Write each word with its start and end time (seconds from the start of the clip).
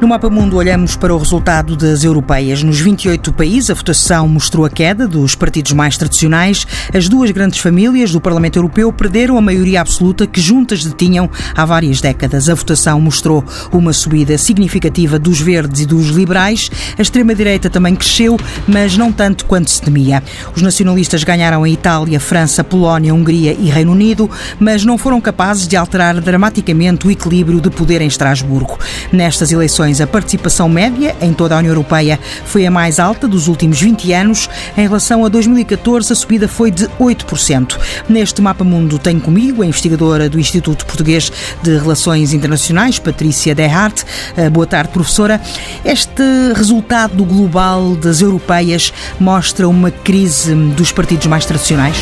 No 0.00 0.08
Mapa 0.08 0.30
Mundo 0.30 0.56
olhamos 0.56 0.96
para 0.96 1.14
o 1.14 1.18
resultado 1.18 1.76
das 1.76 2.04
europeias. 2.04 2.62
Nos 2.62 2.80
28 2.80 3.34
países, 3.34 3.68
a 3.68 3.74
votação 3.74 4.26
mostrou 4.26 4.64
a 4.64 4.70
queda 4.70 5.06
dos 5.06 5.34
partidos 5.34 5.72
mais 5.72 5.98
tradicionais. 5.98 6.66
As 6.94 7.06
duas 7.06 7.30
grandes 7.32 7.58
famílias 7.58 8.10
do 8.10 8.18
Parlamento 8.18 8.56
Europeu 8.56 8.90
perderam 8.90 9.36
a 9.36 9.42
maioria 9.42 9.82
absoluta 9.82 10.26
que 10.26 10.40
juntas 10.40 10.82
detinham 10.86 11.28
há 11.54 11.66
várias 11.66 12.00
décadas. 12.00 12.48
A 12.48 12.54
votação 12.54 12.98
mostrou 12.98 13.44
uma 13.70 13.92
subida 13.92 14.38
significativa 14.38 15.18
dos 15.18 15.38
verdes 15.38 15.82
e 15.82 15.86
dos 15.86 16.08
liberais. 16.08 16.70
A 16.98 17.02
extrema-direita 17.02 17.68
também 17.68 17.94
cresceu, 17.94 18.38
mas 18.66 18.96
não 18.96 19.12
tanto 19.12 19.44
quanto 19.44 19.70
se 19.70 19.82
temia. 19.82 20.22
Os 20.56 20.62
nacionalistas 20.62 21.24
ganharam 21.24 21.62
a 21.62 21.68
Itália, 21.68 22.18
França, 22.18 22.64
Polónia, 22.64 23.14
Hungria 23.14 23.52
e 23.52 23.68
Reino 23.68 23.92
Unido, 23.92 24.30
mas 24.58 24.82
não 24.82 24.96
foram 24.96 25.20
capazes 25.20 25.68
de 25.68 25.76
alterar 25.76 26.18
dramaticamente 26.22 27.06
o 27.06 27.10
equilíbrio 27.10 27.60
de 27.60 27.68
poder 27.68 28.00
em 28.00 28.06
Estrasburgo. 28.06 28.78
Nestas 29.12 29.52
eleições, 29.52 29.89
a 29.98 30.06
participação 30.06 30.68
média 30.68 31.16
em 31.22 31.32
toda 31.32 31.54
a 31.54 31.58
União 31.58 31.70
Europeia 31.70 32.20
foi 32.44 32.66
a 32.66 32.70
mais 32.70 33.00
alta 33.00 33.26
dos 33.26 33.48
últimos 33.48 33.80
20 33.80 34.12
anos. 34.12 34.50
Em 34.76 34.82
relação 34.82 35.24
a 35.24 35.30
2014, 35.30 36.12
a 36.12 36.14
subida 36.14 36.46
foi 36.46 36.70
de 36.70 36.86
8%. 37.00 37.78
Neste 38.08 38.42
Mapa 38.42 38.62
Mundo 38.62 38.98
tenho 38.98 39.20
comigo 39.20 39.62
a 39.62 39.66
investigadora 39.66 40.28
do 40.28 40.38
Instituto 40.38 40.84
Português 40.84 41.32
de 41.62 41.78
Relações 41.78 42.34
Internacionais, 42.34 42.98
Patrícia 42.98 43.54
Dehart. 43.54 44.02
Eh, 44.36 44.50
boa 44.50 44.66
tarde, 44.66 44.92
professora. 44.92 45.40
Este 45.82 46.22
resultado 46.54 47.24
global 47.24 47.96
das 47.96 48.20
europeias 48.20 48.92
mostra 49.18 49.66
uma 49.66 49.90
crise 49.90 50.54
dos 50.54 50.92
partidos 50.92 51.26
mais 51.26 51.46
tradicionais? 51.46 51.96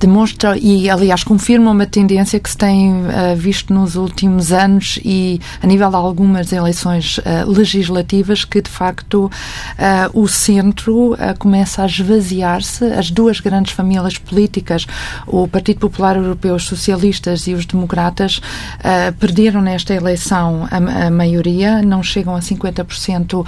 Demonstra 0.00 0.56
e, 0.58 0.88
aliás, 0.88 1.22
confirma 1.22 1.70
uma 1.70 1.86
tendência 1.86 2.40
que 2.40 2.48
se 2.48 2.56
tem 2.56 2.92
uh, 2.92 3.36
visto 3.36 3.72
nos 3.72 3.96
últimos 3.96 4.50
anos 4.50 4.98
e 5.04 5.40
a 5.62 5.66
nível 5.66 5.90
de 5.90 5.96
algumas 5.96 6.52
eleições 6.52 7.18
uh, 7.18 7.22
legislativas 7.46 8.44
que, 8.44 8.62
de 8.62 8.70
facto, 8.70 9.26
uh, 9.26 9.30
o 10.20 10.26
centro 10.26 11.16
começa 11.38 11.82
a 11.82 11.86
esvaziar-se. 11.86 12.84
As 12.84 13.10
duas 13.10 13.40
grandes 13.40 13.72
famílias 13.72 14.16
políticas, 14.16 14.86
o 15.26 15.46
Partido 15.46 15.80
Popular 15.80 16.16
Europeu, 16.16 16.54
os 16.54 16.64
socialistas 16.64 17.46
e 17.46 17.54
os 17.54 17.66
democratas, 17.66 18.40
perderam 19.18 19.60
nesta 19.60 19.94
eleição 19.94 20.66
a, 20.70 21.06
a, 21.06 21.10
maioria, 21.10 21.82
não 21.82 22.02
chegam 22.02 22.34
a 22.34 22.40
50% 22.40 23.46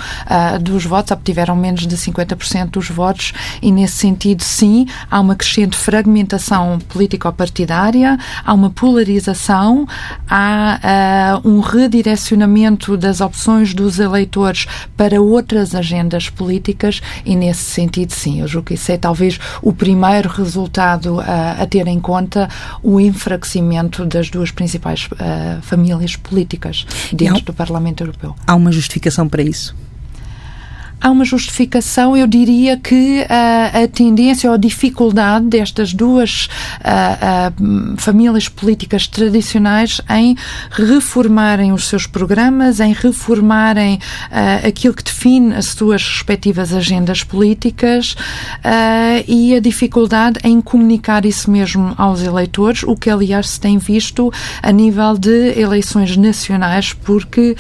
dos 0.61 0.85
votos, 0.85 1.13
obtiveram 1.13 1.57
menos 1.57 1.87
de 1.87 1.97
50% 1.97 2.71
dos 2.71 2.89
votos 2.89 3.33
e, 3.61 3.71
nesse 3.73 3.95
sentido, 3.95 4.43
sim, 4.43 4.87
há 5.11 5.21
uma 5.21 5.35
crescente 5.35 5.77
fragmentação 5.77 6.42
polarização 6.43 6.79
político-partidária, 6.89 8.19
há 8.45 8.53
uma 8.53 8.71
polarização, 8.71 9.87
há 10.29 11.41
uh, 11.45 11.49
um 11.49 11.61
redirecionamento 11.61 12.97
das 12.97 13.21
opções 13.21 13.73
dos 13.73 13.99
eleitores 13.99 14.67
para 14.97 15.21
outras 15.21 15.75
agendas 15.75 16.29
políticas 16.29 17.01
e, 17.25 17.37
nesse 17.37 17.63
sentido, 17.63 18.11
sim, 18.13 18.41
eu 18.41 18.49
julgo 18.49 18.69
que 18.69 18.75
isso 18.75 18.91
é 18.91 18.97
talvez 18.97 19.39
o 19.63 19.73
primeiro 19.73 20.29
resultado 20.29 21.19
uh, 21.19 21.23
a 21.63 21.67
ter 21.67 21.87
em 21.87 22.01
conta 22.01 22.49
o 22.83 23.01
enfraquecimento 23.01 24.05
das 24.05 24.29
duas 24.29 24.51
principais 24.51 25.09
uh, 25.13 25.63
famílias 25.63 26.17
políticas 26.17 26.87
dentro 27.13 27.45
do 27.45 27.53
Parlamento 27.53 28.03
Europeu. 28.03 28.35
Há 28.47 28.55
uma 28.55 28.73
justificação 28.73 29.29
para 29.29 29.43
isso? 29.43 29.75
Há 31.03 31.11
uma 31.11 31.25
justificação, 31.25 32.17
eu 32.17 32.29
diria 32.29 32.77
que 32.77 33.23
uh, 33.23 33.85
a 33.85 33.89
tendência 33.89 34.49
ou 34.49 34.55
a 34.55 34.59
dificuldade 34.59 35.47
destas 35.47 35.93
duas 35.93 36.49
uh, 36.81 37.93
uh, 37.93 37.97
famílias 37.97 38.49
políticas 38.49 39.09
tradicionais 39.09 40.01
em 40.09 40.37
reformarem 40.71 41.73
os 41.73 41.89
seus 41.89 42.07
programas, 42.07 42.79
em 42.79 42.93
reformarem 42.93 43.99
aquilo 44.67 44.95
que 44.95 45.03
define 45.03 45.55
as 45.55 45.67
suas 45.67 46.03
respectivas 46.03 46.73
agendas 46.73 47.25
políticas 47.25 48.15
e 49.27 49.55
a 49.55 49.61
dificuldade 49.61 50.39
em 50.45 50.61
comunicar 50.61 51.25
isso 51.25 51.51
mesmo 51.51 51.95
aos 51.97 52.23
eleitores, 52.23 52.83
o 52.83 52.95
que 52.95 53.11
aliás 53.11 53.51
se 53.51 53.61
tem 53.61 53.79
visto 53.79 54.33
a 54.63 54.71
nível 54.71 55.17
de 55.17 55.59
eleições 55.59 56.17
nacionais, 56.17 56.93
porque 56.93 57.57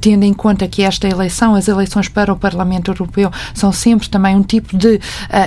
tendo 0.00 0.24
em 0.24 0.34
conta 0.34 0.66
que 0.66 0.82
esta 0.82 1.08
eleição, 1.08 1.54
as 1.54 1.68
eleições 1.68 2.08
para 2.08 2.32
o 2.32 2.36
Parlamento 2.50 2.90
Europeu 2.90 3.30
são 3.54 3.72
sempre 3.72 4.08
também 4.08 4.34
um 4.34 4.42
tipo 4.42 4.76
de 4.76 4.96
uh, 4.96 5.00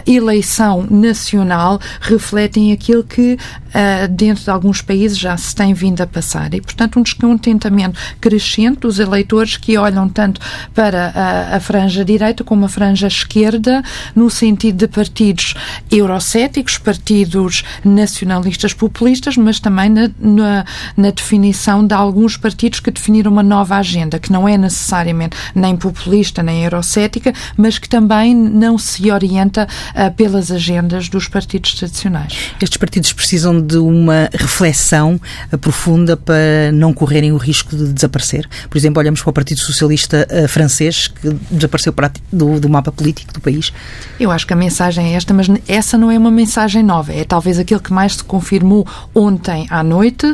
eleição 0.09 0.87
nacional, 0.89 1.79
refletem 1.99 2.71
aquilo 2.71 3.03
que 3.03 3.33
uh, 3.33 4.07
dentro 4.09 4.43
de 4.43 4.49
alguns 4.49 4.81
países 4.81 5.17
já 5.17 5.35
se 5.35 5.53
tem 5.53 5.73
vindo 5.73 6.01
a 6.01 6.07
passar. 6.07 6.53
E, 6.53 6.61
portanto, 6.61 6.97
um 6.97 7.03
descontentamento 7.03 7.99
crescente 8.21 8.79
dos 8.79 8.99
eleitores 8.99 9.57
que 9.57 9.77
olham 9.77 10.07
tanto 10.07 10.39
para 10.73 11.11
a, 11.13 11.57
a 11.57 11.59
franja 11.59 12.05
direita 12.05 12.43
como 12.43 12.65
a 12.65 12.69
franja 12.69 13.07
esquerda, 13.07 13.83
no 14.15 14.29
sentido 14.29 14.77
de 14.77 14.87
partidos 14.87 15.53
eurocéticos, 15.91 16.77
partidos 16.77 17.63
nacionalistas 17.83 18.73
populistas, 18.73 19.35
mas 19.35 19.59
também 19.59 19.89
na, 19.89 20.09
na, 20.17 20.65
na 20.95 21.09
definição 21.09 21.85
de 21.85 21.93
alguns 21.93 22.37
partidos 22.37 22.79
que 22.79 22.91
definiram 22.91 23.31
uma 23.31 23.43
nova 23.43 23.75
agenda, 23.75 24.19
que 24.19 24.31
não 24.31 24.47
é 24.47 24.57
necessariamente 24.57 25.35
nem 25.53 25.75
populista 25.75 26.41
nem 26.41 26.63
eurocética 26.63 26.92
ética, 26.99 27.33
mas 27.57 27.77
que 27.79 27.87
também 27.87 28.35
não 28.35 28.77
se 28.77 29.11
orienta 29.11 29.67
uh, 29.95 30.13
pelas 30.13 30.51
agendas 30.51 31.09
dos 31.09 31.27
partidos 31.27 31.73
tradicionais. 31.73 32.51
Estes 32.61 32.77
partidos 32.77 33.13
precisam 33.13 33.61
de 33.61 33.77
uma 33.77 34.29
reflexão 34.33 35.19
uh, 35.51 35.57
profunda 35.57 36.15
para 36.15 36.71
não 36.73 36.93
correrem 36.93 37.31
o 37.31 37.37
risco 37.37 37.75
de 37.75 37.93
desaparecer. 37.93 38.47
Por 38.69 38.77
exemplo, 38.77 38.99
olhamos 38.99 39.21
para 39.21 39.29
o 39.29 39.33
Partido 39.33 39.59
Socialista 39.61 40.27
uh, 40.29 40.47
francês, 40.47 41.07
que 41.07 41.29
desapareceu 41.51 41.93
do, 42.31 42.59
do 42.59 42.69
mapa 42.69 42.91
político 42.91 43.33
do 43.33 43.41
país. 43.41 43.71
Eu 44.19 44.31
acho 44.31 44.45
que 44.45 44.53
a 44.53 44.55
mensagem 44.55 45.13
é 45.13 45.15
esta, 45.15 45.33
mas 45.33 45.47
essa 45.67 45.97
não 45.97 46.09
é 46.11 46.17
uma 46.17 46.31
mensagem 46.31 46.83
nova. 46.83 47.13
É 47.13 47.23
talvez 47.23 47.59
aquilo 47.59 47.79
que 47.79 47.93
mais 47.93 48.15
se 48.15 48.23
confirmou 48.23 48.85
ontem 49.13 49.67
à 49.69 49.83
noite, 49.83 50.25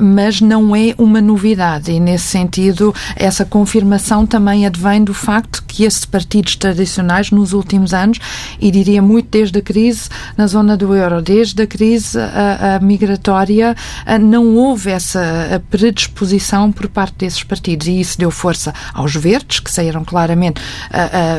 mas 0.00 0.40
não 0.40 0.74
é 0.74 0.94
uma 0.98 1.20
novidade. 1.20 1.90
E, 1.92 2.00
nesse 2.00 2.24
sentido, 2.24 2.94
essa 3.16 3.44
confirmação 3.44 4.26
também 4.26 4.66
advém 4.66 5.02
do 5.02 5.14
facto 5.14 5.62
que 5.66 5.77
esses 5.84 6.04
partidos 6.04 6.56
tradicionais 6.56 7.30
nos 7.30 7.52
últimos 7.52 7.92
anos, 7.94 8.18
e 8.60 8.70
diria 8.70 9.02
muito 9.02 9.28
desde 9.30 9.58
a 9.58 9.62
crise 9.62 10.08
na 10.36 10.46
zona 10.46 10.76
do 10.76 10.94
euro, 10.94 11.22
desde 11.22 11.62
a 11.62 11.66
crise 11.66 12.18
a, 12.18 12.76
a 12.76 12.80
migratória, 12.80 13.76
a, 14.04 14.18
não 14.18 14.56
houve 14.56 14.90
essa 14.90 15.62
predisposição 15.70 16.72
por 16.72 16.88
parte 16.88 17.18
desses 17.18 17.42
partidos. 17.42 17.86
E 17.86 18.00
isso 18.00 18.18
deu 18.18 18.30
força 18.30 18.72
aos 18.92 19.14
verdes, 19.14 19.60
que 19.60 19.70
saíram 19.70 20.04
claramente 20.04 20.60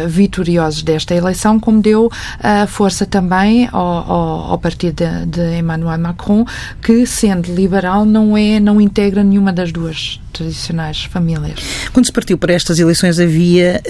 vitoriosos 0.07 0.83
desta 0.83 1.13
eleição, 1.15 1.59
como 1.59 1.81
deu 1.81 2.11
força 2.67 3.05
também 3.05 3.67
ao, 3.71 3.81
ao, 3.81 4.51
ao 4.51 4.57
partido 4.57 5.03
de, 5.03 5.25
de 5.25 5.57
Emmanuel 5.57 5.97
Macron, 5.99 6.45
que, 6.81 7.05
sendo 7.05 7.53
liberal, 7.53 8.05
não, 8.05 8.37
é, 8.37 8.59
não 8.59 8.79
integra 8.79 9.23
nenhuma 9.23 9.51
das 9.51 9.71
duas 9.71 10.19
tradicionais 10.31 11.03
famílias. 11.03 11.59
Quando 11.91 12.05
se 12.05 12.11
partiu 12.11 12.37
para 12.37 12.53
estas 12.53 12.79
eleições 12.79 13.19
havia 13.19 13.81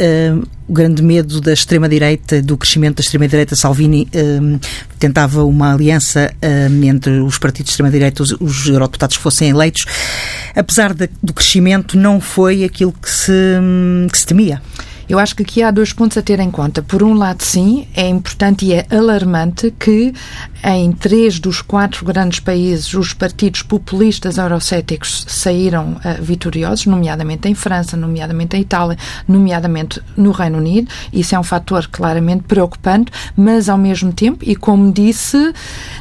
o 0.68 0.74
grande 0.74 1.02
medo 1.02 1.42
da 1.42 1.54
extrema-direita, 1.54 2.42
do 2.42 2.58
crescimento 2.58 2.98
da 2.98 3.02
extrema-direita. 3.02 3.56
Salvini 3.56 4.08
uh, 4.14 4.60
tentava 4.98 5.44
uma 5.44 5.74
aliança 5.74 6.32
uh, 6.44 6.86
entre 6.86 7.20
os 7.20 7.38
partidos 7.38 7.70
de 7.70 7.74
extrema-direita, 7.74 8.24
os, 8.24 8.32
os 8.40 8.68
eurodeputados 8.68 9.18
que 9.18 9.24
fossem 9.24 9.50
eleitos. 9.50 9.86
Apesar 10.56 10.94
de, 10.94 11.10
do 11.22 11.34
crescimento, 11.34 11.98
não 11.98 12.20
foi 12.20 12.64
aquilo 12.64 12.94
que 12.94 13.10
se, 13.10 13.32
que 14.12 14.18
se 14.18 14.26
temia. 14.26 14.62
Eu 15.10 15.18
acho 15.18 15.36
que 15.36 15.42
aqui 15.42 15.64
há 15.64 15.72
dois 15.72 15.92
pontos 15.92 16.20
a 16.20 16.22
ter 16.22 16.40
em 16.40 16.52
conta. 16.52 16.84
Por 16.84 17.02
um 17.02 17.16
lado, 17.16 17.44
sim, 17.44 17.88
é 17.96 18.08
importante 18.08 18.66
e 18.66 18.74
é 18.74 18.86
alarmante 18.92 19.74
que 19.80 20.14
em 20.64 20.92
três 20.92 21.40
dos 21.40 21.64
quatro 21.64 22.06
grandes 22.06 22.40
países 22.40 22.94
os 22.94 23.12
partidos 23.12 23.64
populistas 23.64 24.38
eurocéticos 24.38 25.26
saíram 25.28 25.94
uh, 25.94 26.22
vitoriosos, 26.22 26.86
nomeadamente 26.86 27.48
em 27.48 27.56
França, 27.56 27.98
nomeadamente 27.98 28.56
em 28.56 28.62
Itália, 28.62 28.98
nomeadamente 29.28 30.00
no 30.16 30.30
Reino 30.32 30.60
Unido. 30.60 30.92
Isso 31.12 31.34
é 31.34 31.40
um 31.40 31.44
fator 31.44 31.88
claramente 31.88 32.44
preocupante, 32.44 33.12
mas 33.36 33.68
ao 33.68 33.80
mesmo 33.80 34.14
tempo, 34.14 34.44
e 34.44 34.56
como 34.56 34.92
disse, 34.92 35.54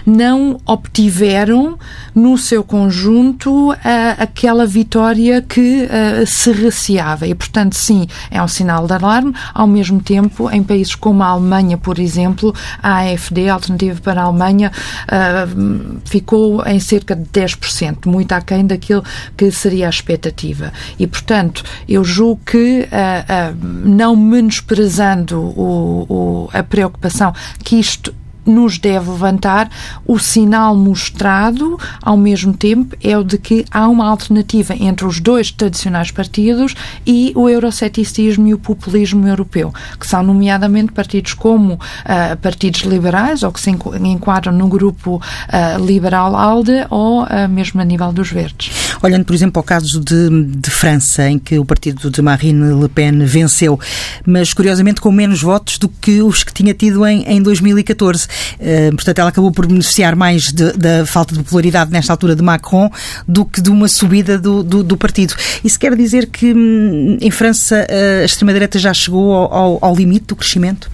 não 0.04 0.60
obtiveram 0.66 1.78
no 2.14 2.36
seu 2.36 2.62
conjunto 2.62 3.70
uh, 3.72 3.76
aquela 4.18 4.66
vitória 4.66 5.40
que 5.40 5.84
uh, 5.84 6.26
se 6.26 6.52
receava. 6.52 7.26
E, 7.26 7.34
portanto, 7.34 7.74
sim, 7.74 8.06
é 8.30 8.42
um 8.42 8.48
sinal 8.48 8.86
de 8.86 8.97
alarme. 8.98 9.34
Ao 9.54 9.66
mesmo 9.66 10.00
tempo, 10.00 10.50
em 10.50 10.62
países 10.62 10.94
como 10.94 11.22
a 11.22 11.26
Alemanha, 11.26 11.76
por 11.78 11.98
exemplo, 11.98 12.54
a 12.82 12.98
AFD, 12.98 13.48
a 13.48 13.54
Alternativa 13.54 14.00
para 14.00 14.22
a 14.22 14.24
Alemanha, 14.24 14.72
uh, 15.04 16.00
ficou 16.04 16.64
em 16.66 16.80
cerca 16.80 17.14
de 17.14 17.24
10%, 17.24 18.06
muito 18.06 18.32
aquém 18.32 18.66
daquilo 18.66 19.02
que 19.36 19.50
seria 19.50 19.86
a 19.86 19.90
expectativa. 19.90 20.72
E, 20.98 21.06
portanto, 21.06 21.62
eu 21.88 22.04
julgo 22.04 22.40
que, 22.44 22.80
uh, 22.82 23.52
uh, 23.52 23.88
não 23.88 24.16
menosprezando 24.16 25.40
o, 25.40 26.06
o, 26.08 26.48
a 26.52 26.62
preocupação 26.62 27.32
que 27.64 27.76
isto 27.76 28.14
nos 28.48 28.78
deve 28.78 29.10
levantar, 29.10 29.70
o 30.06 30.18
sinal 30.18 30.74
mostrado, 30.76 31.78
ao 32.02 32.16
mesmo 32.16 32.52
tempo, 32.52 32.96
é 33.02 33.16
o 33.16 33.24
de 33.24 33.38
que 33.38 33.64
há 33.70 33.88
uma 33.88 34.08
alternativa 34.08 34.74
entre 34.74 35.06
os 35.06 35.20
dois 35.20 35.50
tradicionais 35.50 36.10
partidos 36.10 36.74
e 37.06 37.32
o 37.34 37.48
euroceticismo 37.48 38.48
e 38.48 38.54
o 38.54 38.58
populismo 38.58 39.26
europeu, 39.26 39.72
que 39.98 40.06
são 40.06 40.22
nomeadamente 40.22 40.92
partidos 40.92 41.34
como 41.34 41.74
uh, 41.74 42.36
partidos 42.40 42.80
liberais, 42.82 43.42
ou 43.42 43.52
que 43.52 43.60
se 43.60 43.70
enquadram 43.70 44.52
no 44.52 44.68
grupo 44.68 45.16
uh, 45.16 45.84
liberal-ALDE, 45.84 46.86
ou 46.90 47.24
uh, 47.24 47.48
mesmo 47.48 47.80
a 47.80 47.84
nível 47.84 48.12
dos 48.12 48.30
verdes. 48.30 48.70
Olhando, 49.02 49.24
por 49.24 49.34
exemplo, 49.34 49.60
ao 49.60 49.62
caso 49.62 50.00
de, 50.00 50.44
de 50.44 50.70
França, 50.70 51.28
em 51.28 51.38
que 51.38 51.58
o 51.58 51.64
partido 51.64 52.10
de 52.10 52.20
Marine 52.20 52.74
Le 52.80 52.88
Pen 52.88 53.24
venceu, 53.24 53.78
mas 54.26 54.52
curiosamente 54.52 55.00
com 55.00 55.12
menos 55.12 55.42
votos 55.42 55.78
do 55.78 55.88
que 55.88 56.22
os 56.22 56.42
que 56.42 56.52
tinha 56.52 56.74
tido 56.74 57.06
em, 57.06 57.22
em 57.22 57.42
2014. 57.42 58.26
Uh, 58.60 58.94
portanto, 58.94 59.18
ela 59.18 59.28
acabou 59.30 59.50
por 59.50 59.66
beneficiar 59.66 60.16
mais 60.16 60.52
de, 60.52 60.72
da 60.72 61.06
falta 61.06 61.34
de 61.34 61.42
popularidade 61.42 61.90
nesta 61.90 62.12
altura 62.12 62.34
de 62.34 62.42
Macron 62.42 62.90
do 63.26 63.44
que 63.44 63.60
de 63.60 63.70
uma 63.70 63.88
subida 63.88 64.38
do, 64.38 64.62
do, 64.62 64.82
do 64.82 64.96
partido. 64.96 65.34
Isso 65.64 65.78
quer 65.78 65.94
dizer 65.96 66.26
que 66.26 66.52
hum, 66.52 67.18
em 67.20 67.30
França 67.30 67.86
a 67.88 68.24
extrema-direita 68.24 68.78
já 68.78 68.92
chegou 68.92 69.32
ao, 69.32 69.52
ao, 69.52 69.78
ao 69.82 69.96
limite 69.96 70.26
do 70.26 70.36
crescimento? 70.36 70.90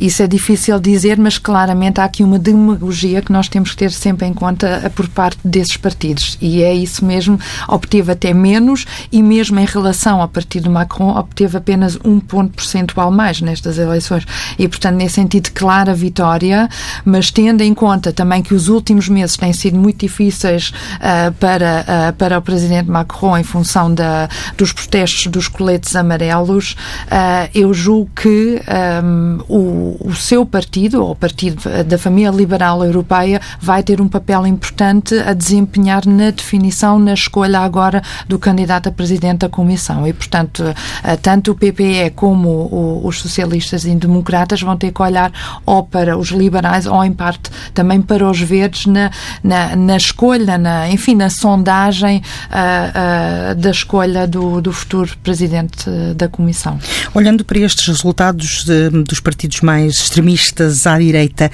Isso 0.00 0.22
é 0.22 0.26
difícil 0.26 0.80
dizer, 0.80 1.18
mas 1.18 1.36
claramente 1.36 2.00
há 2.00 2.04
aqui 2.04 2.24
uma 2.24 2.38
demagogia 2.38 3.20
que 3.20 3.30
nós 3.30 3.48
temos 3.50 3.72
que 3.72 3.76
ter 3.76 3.92
sempre 3.92 4.26
em 4.26 4.32
conta 4.32 4.90
por 4.94 5.06
parte 5.08 5.38
desses 5.44 5.76
partidos. 5.76 6.38
E 6.40 6.62
é 6.62 6.72
isso 6.72 7.04
mesmo, 7.04 7.38
obteve 7.68 8.12
até 8.12 8.32
menos 8.32 8.86
e 9.12 9.22
mesmo 9.22 9.60
em 9.60 9.66
relação 9.66 10.22
ao 10.22 10.28
partido 10.28 10.70
Macron, 10.70 11.18
obteve 11.18 11.58
apenas 11.58 11.98
um 12.02 12.18
ponto 12.18 12.54
percentual 12.54 13.10
mais 13.10 13.42
nestas 13.42 13.76
eleições. 13.76 14.24
E, 14.58 14.66
portanto, 14.66 14.96
nesse 14.96 15.16
sentido, 15.16 15.50
clara 15.52 15.92
vitória, 15.92 16.66
mas 17.04 17.30
tendo 17.30 17.60
em 17.60 17.74
conta 17.74 18.10
também 18.10 18.42
que 18.42 18.54
os 18.54 18.68
últimos 18.68 19.06
meses 19.06 19.36
têm 19.36 19.52
sido 19.52 19.76
muito 19.76 19.98
difíceis 19.98 20.70
uh, 20.70 21.32
para, 21.34 21.84
uh, 21.84 22.12
para 22.14 22.38
o 22.38 22.42
presidente 22.42 22.88
Macron 22.88 23.36
em 23.36 23.44
função 23.44 23.92
da, 23.92 24.30
dos 24.56 24.72
protestos 24.72 25.26
dos 25.26 25.46
coletes 25.46 25.94
amarelos, 25.94 26.74
uh, 27.06 27.50
eu 27.54 27.74
julgo 27.74 28.10
que 28.14 28.62
um, 29.04 29.38
o 29.46 29.89
o, 30.00 30.14
seu 30.14 30.44
partido, 30.46 31.02
ou 31.02 31.12
o 31.12 31.16
Partido 31.16 31.62
da 31.84 31.98
Família 31.98 32.30
Liberal 32.30 32.84
Europeia, 32.84 33.40
vai 33.60 33.82
ter 33.82 34.00
um 34.00 34.08
papel 34.08 34.46
importante 34.46 35.14
a 35.18 35.32
desempenhar 35.32 36.06
na 36.06 36.30
definição, 36.30 36.98
na 36.98 37.14
escolha 37.14 37.60
agora 37.60 38.02
do 38.28 38.38
candidato 38.38 38.88
a 38.88 38.92
presidente 38.92 39.40
da 39.40 39.48
Comissão. 39.48 40.06
E, 40.06 40.12
portanto, 40.12 40.62
eh, 41.02 41.16
tanto 41.16 41.52
o 41.52 41.54
PPE 41.54 42.10
como 42.14 43.00
os 43.04 43.20
socialistas 43.20 43.84
e 43.84 43.94
democratas 43.94 44.60
vão 44.60 44.76
ter 44.76 44.92
que 44.92 45.02
olhar 45.02 45.32
ou 45.64 45.82
para 45.82 46.16
os 46.16 46.28
liberais 46.28 46.86
ou, 46.86 47.04
em 47.04 47.12
parte, 47.12 47.50
também 47.74 48.00
para 48.00 48.28
os 48.28 48.40
verdes 48.40 48.86
na, 48.86 49.10
na, 49.42 49.76
na 49.76 49.96
escolha, 49.96 50.58
na, 50.58 50.88
enfim, 50.88 51.14
na 51.14 51.30
sondagem 51.30 52.18
uh, 52.18 53.52
uh, 53.52 53.54
da 53.54 53.70
escolha 53.70 54.26
do, 54.26 54.60
do 54.60 54.72
futuro 54.72 55.10
presidente 55.22 55.88
da 56.14 56.28
Comissão. 56.28 56.78
Olhando 57.14 57.44
para 57.44 57.58
estes 57.58 57.86
resultados 57.86 58.64
de, 58.64 58.90
dos 59.04 59.20
partidos 59.20 59.60
mais 59.60 59.79
mais 59.80 59.94
extremistas 59.94 60.86
à 60.86 60.98
direita. 60.98 61.50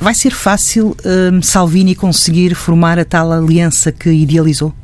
Vai 0.00 0.14
ser 0.14 0.32
fácil 0.32 0.94
um, 1.04 1.40
Salvini 1.40 1.94
conseguir 1.94 2.54
formar 2.54 2.98
a 2.98 3.04
tal 3.04 3.32
aliança 3.32 3.90
que 3.90 4.10
idealizou? 4.10 4.74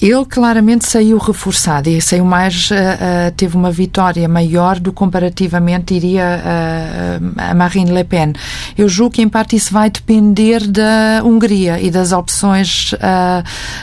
Ele 0.00 0.24
claramente 0.24 0.88
saiu 0.88 1.18
reforçado 1.18 1.88
e 1.88 2.00
saiu 2.00 2.24
mais, 2.24 2.70
uh, 2.70 2.74
uh, 2.74 3.32
teve 3.36 3.56
uma 3.56 3.72
vitória 3.72 4.28
maior 4.28 4.78
do 4.78 4.92
comparativamente, 4.92 5.94
diria, 5.94 6.40
uh, 6.40 7.32
a 7.36 7.52
Marine 7.52 7.90
Le 7.90 8.04
Pen. 8.04 8.32
Eu 8.76 8.88
julgo 8.88 9.16
que 9.16 9.22
em 9.22 9.28
parte 9.28 9.56
isso 9.56 9.72
vai 9.72 9.90
depender 9.90 10.68
da 10.68 11.20
Hungria 11.24 11.80
e 11.80 11.90
das 11.90 12.12
opções, 12.12 12.94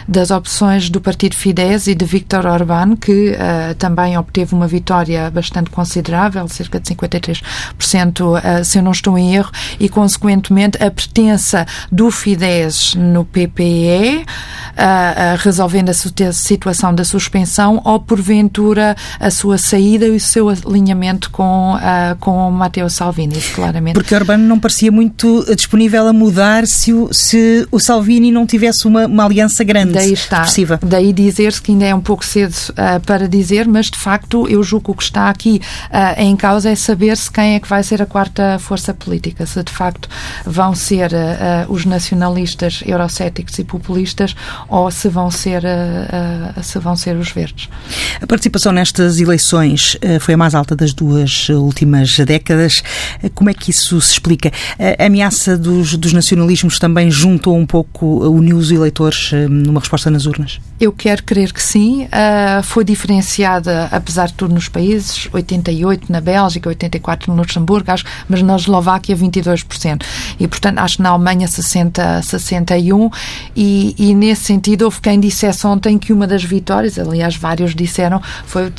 das 0.08 0.32
opções 0.32 0.90
do 0.90 1.02
partido 1.02 1.36
Fidesz 1.36 1.88
e 1.88 1.96
de 1.96 2.06
Viktor 2.06 2.46
Orbán, 2.46 2.96
que 2.96 3.36
também 3.78 4.18
obteve 4.18 4.56
uma 4.56 4.68
vitória 4.68 5.30
bastante 5.30 5.70
considerável, 5.70 6.48
cerca 6.48 6.80
de 6.80 6.96
53%, 6.96 8.64
se 8.64 8.78
eu 8.78 8.84
não 8.84 8.92
estou 8.92 9.18
em 9.18 9.36
erro, 9.36 9.52
e 9.80 9.90
consequentemente 9.90 10.82
a 10.82 10.90
pertença 10.90 11.66
do 11.92 12.10
Fidesz 12.10 12.96
no 12.96 13.26
PPE, 13.26 14.26
resolvendo 15.40 15.90
a 15.90 15.94
a 16.24 16.34
situação 16.34 16.94
da 16.94 17.04
suspensão 17.04 17.81
ou, 17.84 18.00
porventura, 18.00 18.96
a 19.19 19.30
sua 19.31 19.57
saída 19.57 20.06
e 20.06 20.12
o 20.12 20.19
seu 20.19 20.50
alinhamento 20.50 21.30
com, 21.30 21.75
uh, 21.75 22.16
com 22.19 22.50
Matteo 22.52 22.90
Salvini, 22.90 23.40
claramente. 23.54 23.94
Porque 23.94 24.16
Orbán 24.16 24.38
não 24.38 24.60
parecia 24.60 24.92
muito 24.92 25.46
disponível 25.56 26.07
a 26.07 26.13
mudar 26.13 26.68
se 26.68 26.94
o, 26.94 27.13
se 27.13 27.68
o 27.72 27.80
Salvini 27.80 28.31
não 28.31 28.46
tivesse 28.46 28.88
uma, 28.88 29.06
uma 29.06 29.25
aliança 29.25 29.63
grande, 29.63 29.94
Daí 29.94 30.13
está. 30.13 30.38
expressiva. 30.38 30.80
Daí 30.81 31.13
dizer-se 31.13 31.62
que 31.62 31.72
ainda 31.72 31.86
é 31.86 31.96
um 31.96 32.02
pouco 32.02 32.25
cedo 32.25 32.54
uh, 32.54 33.00
para 33.06 33.28
dizer, 33.28 33.68
mas 33.68 33.90
de 33.90 33.98
facto 33.98 34.48
eu 34.48 34.63
julgo 34.63 34.86
que 34.86 34.92
o 34.92 34.94
que 34.96 35.04
está 35.04 35.30
aqui 35.30 35.62
uh, 35.90 36.22
em 36.22 36.36
causa 36.36 36.69
é 36.69 36.75
saber 36.75 37.18
se 37.18 37.31
quem 37.31 37.56
é 37.56 37.60
que 37.60 37.68
vai 37.68 37.81
ser 37.81 38.02
a 38.02 38.06
quarta 38.06 38.57
força 38.60 38.94
política, 38.94 39.46
se 39.46 39.63
de 39.63 39.72
facto 39.72 40.10
vão 40.46 40.75
ser 40.75 41.12
os 41.69 41.86
nacionalistas 41.86 42.84
eurocéticos 42.86 43.57
e 43.60 43.63
populistas 43.63 44.36
ou 44.68 44.90
se 44.92 45.10
vão 45.10 45.31
ser 45.31 45.63
uh, 45.95 46.63
se 46.63 46.80
vão 46.80 46.95
ser 46.95 47.15
os 47.15 47.31
verdes. 47.31 47.69
A 48.21 48.27
participação 48.27 48.71
nestas 48.71 49.19
eleições 49.19 49.95
uh, 49.95 50.19
foi 50.19 50.33
a 50.33 50.38
mais 50.38 50.56
alta 50.56 50.75
das 50.75 50.94
duas 50.94 51.50
últimas 51.50 52.18
décadas. 52.19 52.81
Uh, 53.24 53.30
como 53.33 53.50
é 53.50 53.53
que 53.53 53.71
isso 53.71 54.00
se 54.01 54.13
explica? 54.13 54.51
A 55.00 55.06
ameaça 55.06 55.57
dos, 55.57 55.95
dos 55.97 56.13
nacionalismos 56.13 56.80
também 56.80 57.09
juntou 57.09 57.57
um 57.57 57.65
pouco, 57.65 58.27
uniu 58.27 58.57
os 58.57 58.71
eleitores 58.71 59.31
numa 59.50 59.80
resposta 59.80 60.09
nas 60.09 60.25
urnas? 60.25 60.59
Eu 60.80 60.92
quero 60.92 61.24
crer 61.24 61.53
que 61.53 61.62
sim. 61.62 62.07
foi 62.63 62.83
diferenciada, 62.83 63.88
apesar 63.92 64.27
de 64.27 64.33
tudo, 64.33 64.53
nos 64.53 64.68
países, 64.68 65.30
88 65.31 66.12
na 66.12 66.19
Bélgica, 66.21 66.69
84 66.69 67.31
no 67.31 67.42
Luxemburgo, 67.42 67.92
acho, 67.92 68.03
mas 68.27 68.42
na 68.42 68.56
Eslováquia 68.56 69.15
22%. 69.15 70.03
E, 70.39 70.47
portanto, 70.47 70.80
acho 70.80 70.97
que 70.97 71.03
na 71.03 71.09
Alemanha 71.09 71.47
60, 71.47 72.21
61%. 72.21 73.12
E, 73.56 73.95
e 73.97 74.13
nesse 74.13 74.44
sentido, 74.44 74.83
houve 74.83 75.00
quem 75.01 75.19
dissesse 75.19 75.65
ontem 75.65 75.85
em 75.90 75.98
que 75.98 76.12
uma 76.12 76.28
das 76.28 76.44
vitórias, 76.44 76.98
aliás, 76.98 77.36
vários 77.36 77.76
disseram, 77.76 78.22
foi 78.46 78.72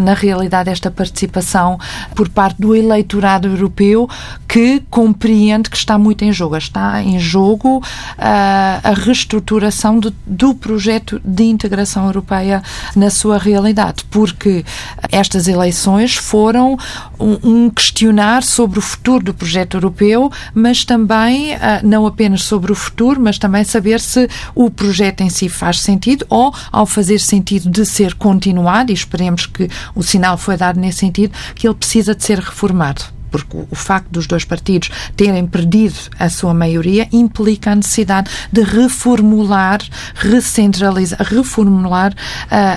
na 0.00 0.14
realidade 0.14 0.70
esta 0.70 0.90
participação 0.90 1.78
por 2.14 2.28
parte 2.28 2.60
do 2.60 2.74
eleitorado 2.74 3.48
europeu 3.48 4.08
que 4.48 4.82
compreende 4.88 5.68
que 5.68 5.76
está 5.76 5.98
muito 5.98 6.24
em 6.24 6.32
jogo. 6.32 6.56
Está 6.56 7.02
em 7.02 7.18
jogo 7.18 7.82
a 8.18 8.92
reestruturação 8.94 9.98
do, 9.98 10.14
do 10.26 10.54
projeto 10.54 11.20
de 11.24 11.44
integração 11.44 12.06
europeia 12.06 12.62
na 12.94 13.10
sua 13.10 13.38
realidade, 13.38 14.04
porque 14.10 14.64
estas 15.10 15.48
eleições 15.48 16.14
foram 16.14 16.78
um, 17.18 17.38
um 17.42 17.70
questionar 17.70 18.42
sobre 18.42 18.78
o 18.78 18.82
futuro 18.82 19.24
do 19.24 19.34
projeto 19.34 19.76
europeu, 19.76 20.30
mas 20.54 20.84
também 20.84 21.56
não 21.82 22.06
apenas 22.06 22.42
sobre 22.42 22.72
o 22.72 22.74
futuro, 22.74 23.20
mas 23.20 23.38
também 23.38 23.64
saber 23.64 24.00
se 24.00 24.28
o 24.54 24.70
projeto 24.70 25.20
em 25.22 25.30
si 25.30 25.48
faz 25.48 25.80
sentido 25.80 25.95
sentido 25.96 26.26
ou 26.28 26.54
ao 26.70 26.84
fazer 26.84 27.18
sentido 27.18 27.70
de 27.70 27.86
ser 27.86 28.14
continuado, 28.14 28.90
e 28.90 28.94
esperemos 28.94 29.46
que 29.46 29.68
o 29.94 30.02
sinal 30.02 30.36
foi 30.36 30.56
dado 30.56 30.78
nesse 30.78 30.98
sentido, 30.98 31.32
que 31.54 31.66
ele 31.66 31.74
precisa 31.74 32.14
de 32.14 32.22
ser 32.22 32.38
reformado 32.38 33.15
porque 33.30 33.56
o 33.70 33.74
facto 33.74 34.08
dos 34.10 34.26
dois 34.26 34.44
partidos 34.44 34.90
terem 35.16 35.46
perdido 35.46 35.94
a 36.18 36.28
sua 36.28 36.54
maioria 36.54 37.08
implica 37.12 37.72
a 37.72 37.74
necessidade 37.74 38.30
de 38.52 38.62
reformular, 38.62 39.80
recentralizar, 40.14 41.18
reformular 41.22 42.12
uh, 42.12 42.16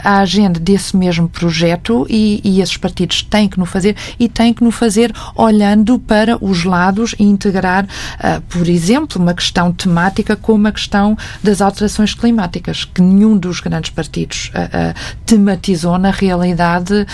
a 0.04 0.20
agenda 0.20 0.60
desse 0.60 0.96
mesmo 0.96 1.28
projeto 1.28 2.06
e, 2.10 2.42
e 2.44 2.62
esses 2.62 2.78
partidos 2.78 3.24
têm 3.24 3.48
que 3.48 3.60
no 3.60 3.66
fazer 3.66 3.96
e 4.20 4.28
têm 4.28 4.54
que 4.54 4.64
no 4.64 4.72
fazer 4.72 5.14
olhando 5.36 6.00
para 6.00 6.38
os 6.44 6.64
lados 6.64 7.16
e 7.20 7.24
integrar, 7.24 7.86
uh, 7.86 8.42
por 8.50 8.68
exemplo, 8.68 9.22
uma 9.22 9.34
questão 9.34 9.72
temática 9.72 10.36
como 10.36 10.68
a 10.68 10.72
questão 10.72 11.18
das 11.44 11.62
alterações 11.62 12.14
climáticas, 12.14 12.86
que 12.86 13.02
nenhum 13.02 13.38
dos 13.38 13.60
grandes 13.60 13.92
partidos 13.92 14.52
uh, 14.56 14.94
tematizou 15.26 15.98
na 15.98 16.12
realidade, 16.12 17.06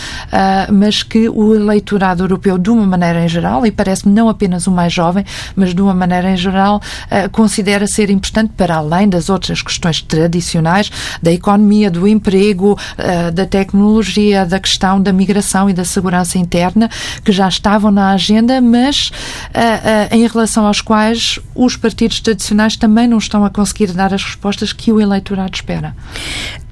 mas 0.71 1.03
que 1.03 1.29
o 1.29 1.53
eleitorado 1.53 2.23
europeu, 2.23 2.57
de 2.57 2.69
uma 2.69 2.85
maneira 2.85 3.23
em 3.23 3.27
geral, 3.35 3.65
e 3.65 3.71
parece-me 3.71 4.13
não 4.13 4.29
apenas 4.29 4.67
o 4.67 4.71
mais 4.71 4.91
jovem, 4.91 5.25
mas 5.55 5.73
de 5.73 5.81
uma 5.81 5.93
maneira 5.93 6.31
em 6.31 6.37
geral, 6.37 6.77
uh, 6.77 7.29
considera 7.31 7.85
ser 7.87 8.09
importante 8.09 8.53
para 8.55 8.75
além 8.77 9.09
das 9.09 9.29
outras 9.29 9.61
questões 9.61 10.01
tradicionais 10.01 10.91
da 11.21 11.31
economia, 11.31 11.91
do 11.91 12.07
emprego, 12.07 12.73
uh, 12.73 13.31
da 13.31 13.45
tecnologia, 13.45 14.45
da 14.45 14.59
questão 14.59 15.01
da 15.01 15.11
migração 15.11 15.69
e 15.69 15.73
da 15.73 15.83
segurança 15.83 16.37
interna, 16.37 16.89
que 17.23 17.31
já 17.31 17.47
estavam 17.47 17.91
na 17.91 18.11
agenda, 18.11 18.61
mas 18.61 19.11
uh, 19.49 20.15
em 20.15 20.27
relação 20.27 20.65
aos 20.65 20.81
quais 20.81 21.39
os 21.53 21.75
partidos 21.75 22.19
tradicionais 22.19 22.75
também 22.75 23.07
não 23.07 23.17
estão 23.17 23.43
a 23.43 23.49
conseguir 23.49 23.91
dar 23.91 24.13
as 24.13 24.23
respostas 24.23 24.71
que 24.71 24.91
o 24.91 25.01
eleitorado 25.01 25.53
espera. 25.53 25.95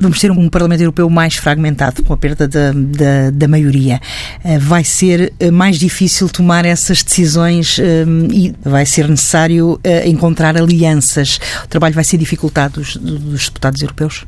Vamos 0.04 0.20
ter 0.20 0.30
um 0.32 0.50
Parlamento 0.50 0.82
Europeu 0.82 1.10
mais 1.10 1.38
fragmentado, 1.38 2.04
com 2.04 2.14
a 2.14 2.18
perda 2.18 2.46
da, 2.46 2.74
da, 2.74 3.32
da 3.32 3.48
maioria. 3.48 4.02
Uh, 4.44 4.60
vai 4.60 4.84
ser 4.84 5.32
uh, 5.42 5.50
mais 5.50 5.80
difícil 5.80 6.28
tomar 6.28 6.66
essas 6.66 7.02
decisões 7.02 7.80
e 8.32 8.54
vai 8.62 8.86
ser 8.86 9.08
necessário 9.08 9.80
encontrar 10.06 10.58
alianças. 10.58 11.40
O 11.64 11.68
trabalho 11.68 11.96
vai 11.96 12.04
ser 12.04 12.18
dificultado 12.18 12.82
dos, 12.82 12.98
dos 12.98 13.48
deputados 13.48 13.82
europeus? 13.82 14.26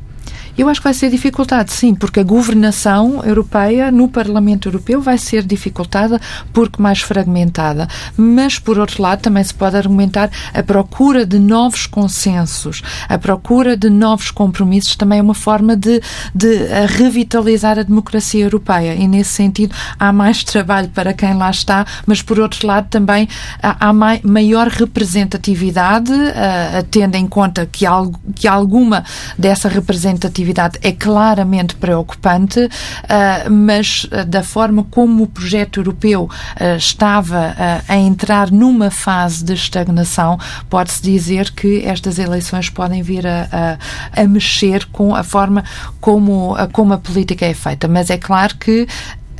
Eu 0.56 0.70
acho 0.70 0.80
que 0.80 0.84
vai 0.84 0.94
ser 0.94 1.10
dificultado, 1.10 1.70
sim, 1.70 1.94
porque 1.94 2.20
a 2.20 2.22
governação 2.22 3.22
europeia 3.22 3.90
no 3.90 4.08
Parlamento 4.08 4.68
Europeu 4.68 5.02
vai 5.02 5.18
ser 5.18 5.42
dificultada 5.42 6.18
porque 6.50 6.80
mais 6.80 7.00
fragmentada. 7.02 7.86
Mas, 8.16 8.58
por 8.58 8.78
outro 8.78 9.02
lado, 9.02 9.20
também 9.20 9.44
se 9.44 9.52
pode 9.52 9.76
argumentar 9.76 10.30
a 10.54 10.62
procura 10.62 11.26
de 11.26 11.38
novos 11.38 11.86
consensos, 11.86 12.82
a 13.06 13.18
procura 13.18 13.76
de 13.76 13.90
novos 13.90 14.30
compromissos 14.30 14.96
também 14.96 15.18
é 15.18 15.22
uma 15.22 15.34
forma 15.34 15.76
de, 15.76 16.00
de 16.34 16.56
revitalizar 16.86 17.78
a 17.78 17.82
democracia 17.82 18.44
europeia. 18.44 18.94
E, 18.94 19.06
nesse 19.06 19.32
sentido, 19.32 19.74
há 19.98 20.10
mais 20.10 20.42
trabalho 20.42 20.88
para 20.88 21.12
quem 21.12 21.34
lá 21.34 21.50
está, 21.50 21.84
mas, 22.06 22.22
por 22.22 22.40
outro 22.40 22.66
lado, 22.66 22.88
também 22.88 23.28
há, 23.62 23.88
há 23.88 23.92
maior 24.22 24.68
representatividade, 24.68 26.12
uh, 26.12 26.82
tendo 26.90 27.16
em 27.16 27.26
conta 27.26 27.66
que, 27.66 27.84
algo, 27.84 28.18
que 28.34 28.48
alguma 28.48 29.04
dessa 29.36 29.68
representatividade 29.68 30.45
atividade 30.46 30.78
é 30.82 30.92
claramente 30.92 31.74
preocupante, 31.74 32.60
uh, 32.60 33.50
mas 33.50 34.04
uh, 34.04 34.24
da 34.24 34.42
forma 34.42 34.84
como 34.84 35.24
o 35.24 35.26
projeto 35.26 35.80
europeu 35.80 36.24
uh, 36.24 36.76
estava 36.76 37.54
a 37.88 37.96
entrar 37.96 38.50
numa 38.50 38.90
fase 38.90 39.44
de 39.44 39.54
estagnação, 39.54 40.38
pode-se 40.70 41.02
dizer 41.02 41.50
que 41.50 41.84
estas 41.84 42.18
eleições 42.18 42.70
podem 42.70 43.02
vir 43.02 43.26
a, 43.26 43.78
a, 44.14 44.22
a 44.22 44.26
mexer 44.26 44.86
com 44.86 45.14
a 45.14 45.22
forma 45.22 45.64
como, 46.00 46.54
como 46.72 46.92
a 46.92 46.98
política 46.98 47.44
é 47.44 47.54
feita. 47.54 47.88
Mas 47.88 48.10
é 48.10 48.18
claro 48.18 48.56
que 48.56 48.86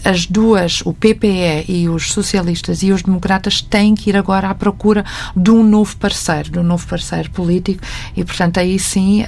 as 0.04 0.26
duas, 0.26 0.82
o 0.84 0.92
PPE 0.92 1.64
e 1.68 1.88
os 1.88 2.12
socialistas 2.12 2.82
e 2.82 2.92
os 2.92 3.02
democratas, 3.02 3.60
têm 3.60 3.94
que 3.94 4.10
ir 4.10 4.16
agora 4.16 4.48
à 4.48 4.54
procura 4.54 5.04
de 5.36 5.50
um 5.50 5.62
novo 5.62 5.96
parceiro, 5.96 6.50
de 6.50 6.58
um 6.58 6.62
novo 6.62 6.86
parceiro 6.86 7.30
político 7.30 7.82
e, 8.16 8.24
portanto, 8.24 8.58
aí 8.58 8.78
sim, 8.78 9.22
uh, 9.22 9.26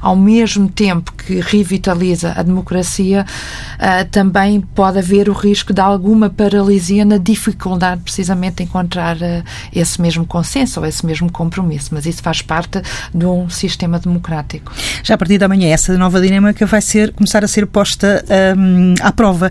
ao 0.00 0.16
mesmo 0.16 0.68
tempo 0.68 1.12
que 1.12 1.40
revitaliza 1.40 2.32
a 2.36 2.42
democracia, 2.42 3.24
uh, 3.24 4.08
também 4.10 4.60
pode 4.60 4.98
haver 4.98 5.28
o 5.28 5.32
risco 5.32 5.72
de 5.72 5.80
alguma 5.80 6.28
paralisia 6.28 7.04
na 7.04 7.18
dificuldade, 7.18 8.02
precisamente, 8.02 8.56
de 8.56 8.62
encontrar 8.64 9.16
uh, 9.16 9.44
esse 9.72 10.00
mesmo 10.00 10.26
consenso 10.26 10.80
ou 10.80 10.86
esse 10.86 11.04
mesmo 11.04 11.30
compromisso. 11.30 11.90
Mas 11.92 12.06
isso 12.06 12.22
faz 12.22 12.42
parte 12.42 12.80
de 13.14 13.26
um 13.26 13.48
sistema 13.48 13.98
democrático. 13.98 14.72
Já 15.02 15.14
a 15.14 15.18
partir 15.18 15.38
da 15.38 15.48
manhã, 15.48 15.68
essa 15.68 15.96
nova 15.96 16.20
dinâmica 16.20 16.66
vai 16.66 16.80
ser, 16.80 17.12
começar 17.12 17.44
a 17.44 17.48
ser 17.48 17.66
posta 17.66 18.24
um, 18.56 18.94
à 19.00 19.12
prova 19.12 19.50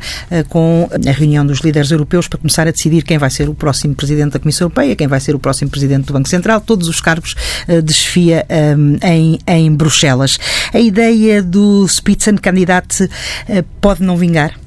com 0.55 0.88
a 1.05 1.12
reunião 1.12 1.45
dos 1.45 1.59
líderes 1.59 1.91
europeus 1.91 2.29
para 2.29 2.39
começar 2.39 2.65
a 2.65 2.71
decidir 2.71 3.03
quem 3.03 3.17
vai 3.17 3.29
ser 3.29 3.50
o 3.50 3.53
próximo 3.53 3.93
presidente 3.93 4.31
da 4.31 4.39
Comissão 4.39 4.67
Europeia, 4.67 4.95
quem 4.95 5.05
vai 5.05 5.19
ser 5.19 5.35
o 5.35 5.39
próximo 5.39 5.69
presidente 5.69 6.05
do 6.05 6.13
Banco 6.13 6.29
Central, 6.29 6.62
todos 6.62 6.88
os 6.88 7.01
cargos 7.01 7.35
uh, 7.67 7.81
desfia 7.81 8.45
um, 8.77 8.95
em, 9.05 9.38
em 9.45 9.75
Bruxelas. 9.75 10.39
A 10.74 10.79
ideia 10.79 11.43
do 11.43 11.85
Spitzenkandidat 11.89 13.01
uh, 13.01 13.09
pode 13.81 14.01
não 14.01 14.15
vingar? 14.15 14.64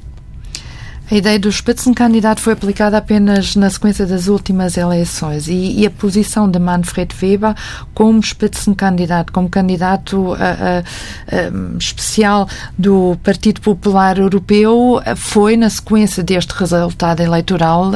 A 1.10 1.14
ideia 1.14 1.38
do 1.38 1.50
Spitzenkandidat 1.50 2.38
foi 2.38 2.52
aplicada 2.52 2.98
apenas 2.98 3.56
na 3.56 3.70
sequência 3.70 4.04
das 4.04 4.28
últimas 4.28 4.76
eleições 4.76 5.48
e, 5.48 5.80
e 5.80 5.86
a 5.86 5.90
posição 5.90 6.50
de 6.50 6.58
Manfred 6.58 7.14
Weber 7.22 7.54
como 7.94 8.22
Spitzenkandidat, 8.22 9.32
como 9.32 9.48
candidato 9.48 10.36
especial 11.80 12.46
do 12.76 13.18
Partido 13.22 13.62
Popular 13.62 14.18
Europeu, 14.18 15.00
foi 15.16 15.56
na 15.56 15.70
sequência 15.70 16.22
deste 16.22 16.52
resultado 16.52 17.20
eleitoral 17.20 17.92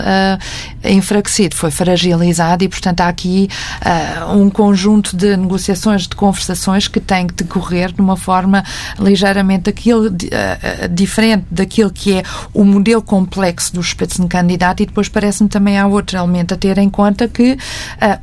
enfraquecido, 0.83 1.55
foi 1.55 1.71
fragilizado 1.71 2.65
e, 2.65 2.69
portanto, 2.69 3.03
há 3.03 3.09
aqui 3.09 3.47
um 4.35 4.49
conjunto 4.49 5.15
de 5.15 5.37
negociações, 5.37 6.09
de 6.09 6.17
conversações 6.17 6.89
que 6.89 6.99
têm 6.99 7.27
que 7.27 7.35
decorrer 7.35 7.93
de 7.93 8.01
uma 8.01 8.17
forma 8.17 8.65
ligeiramente 8.99 9.65
daquilo, 9.65 10.09
diferente 10.91 11.45
daquilo 11.51 11.91
que 11.91 12.15
é 12.15 12.23
o 12.55 12.65
modelo 12.65 13.02
complexo 13.03 13.75
do 13.75 13.83
Spitzenkandidat 13.83 14.81
e 14.81 14.87
depois 14.87 15.09
parece-me 15.09 15.49
também 15.49 15.79
há 15.79 15.87
outro 15.87 16.17
elemento 16.17 16.55
a 16.55 16.57
ter 16.57 16.79
em 16.79 16.89
conta 16.89 17.29
que 17.29 17.53
uh, 17.53 17.59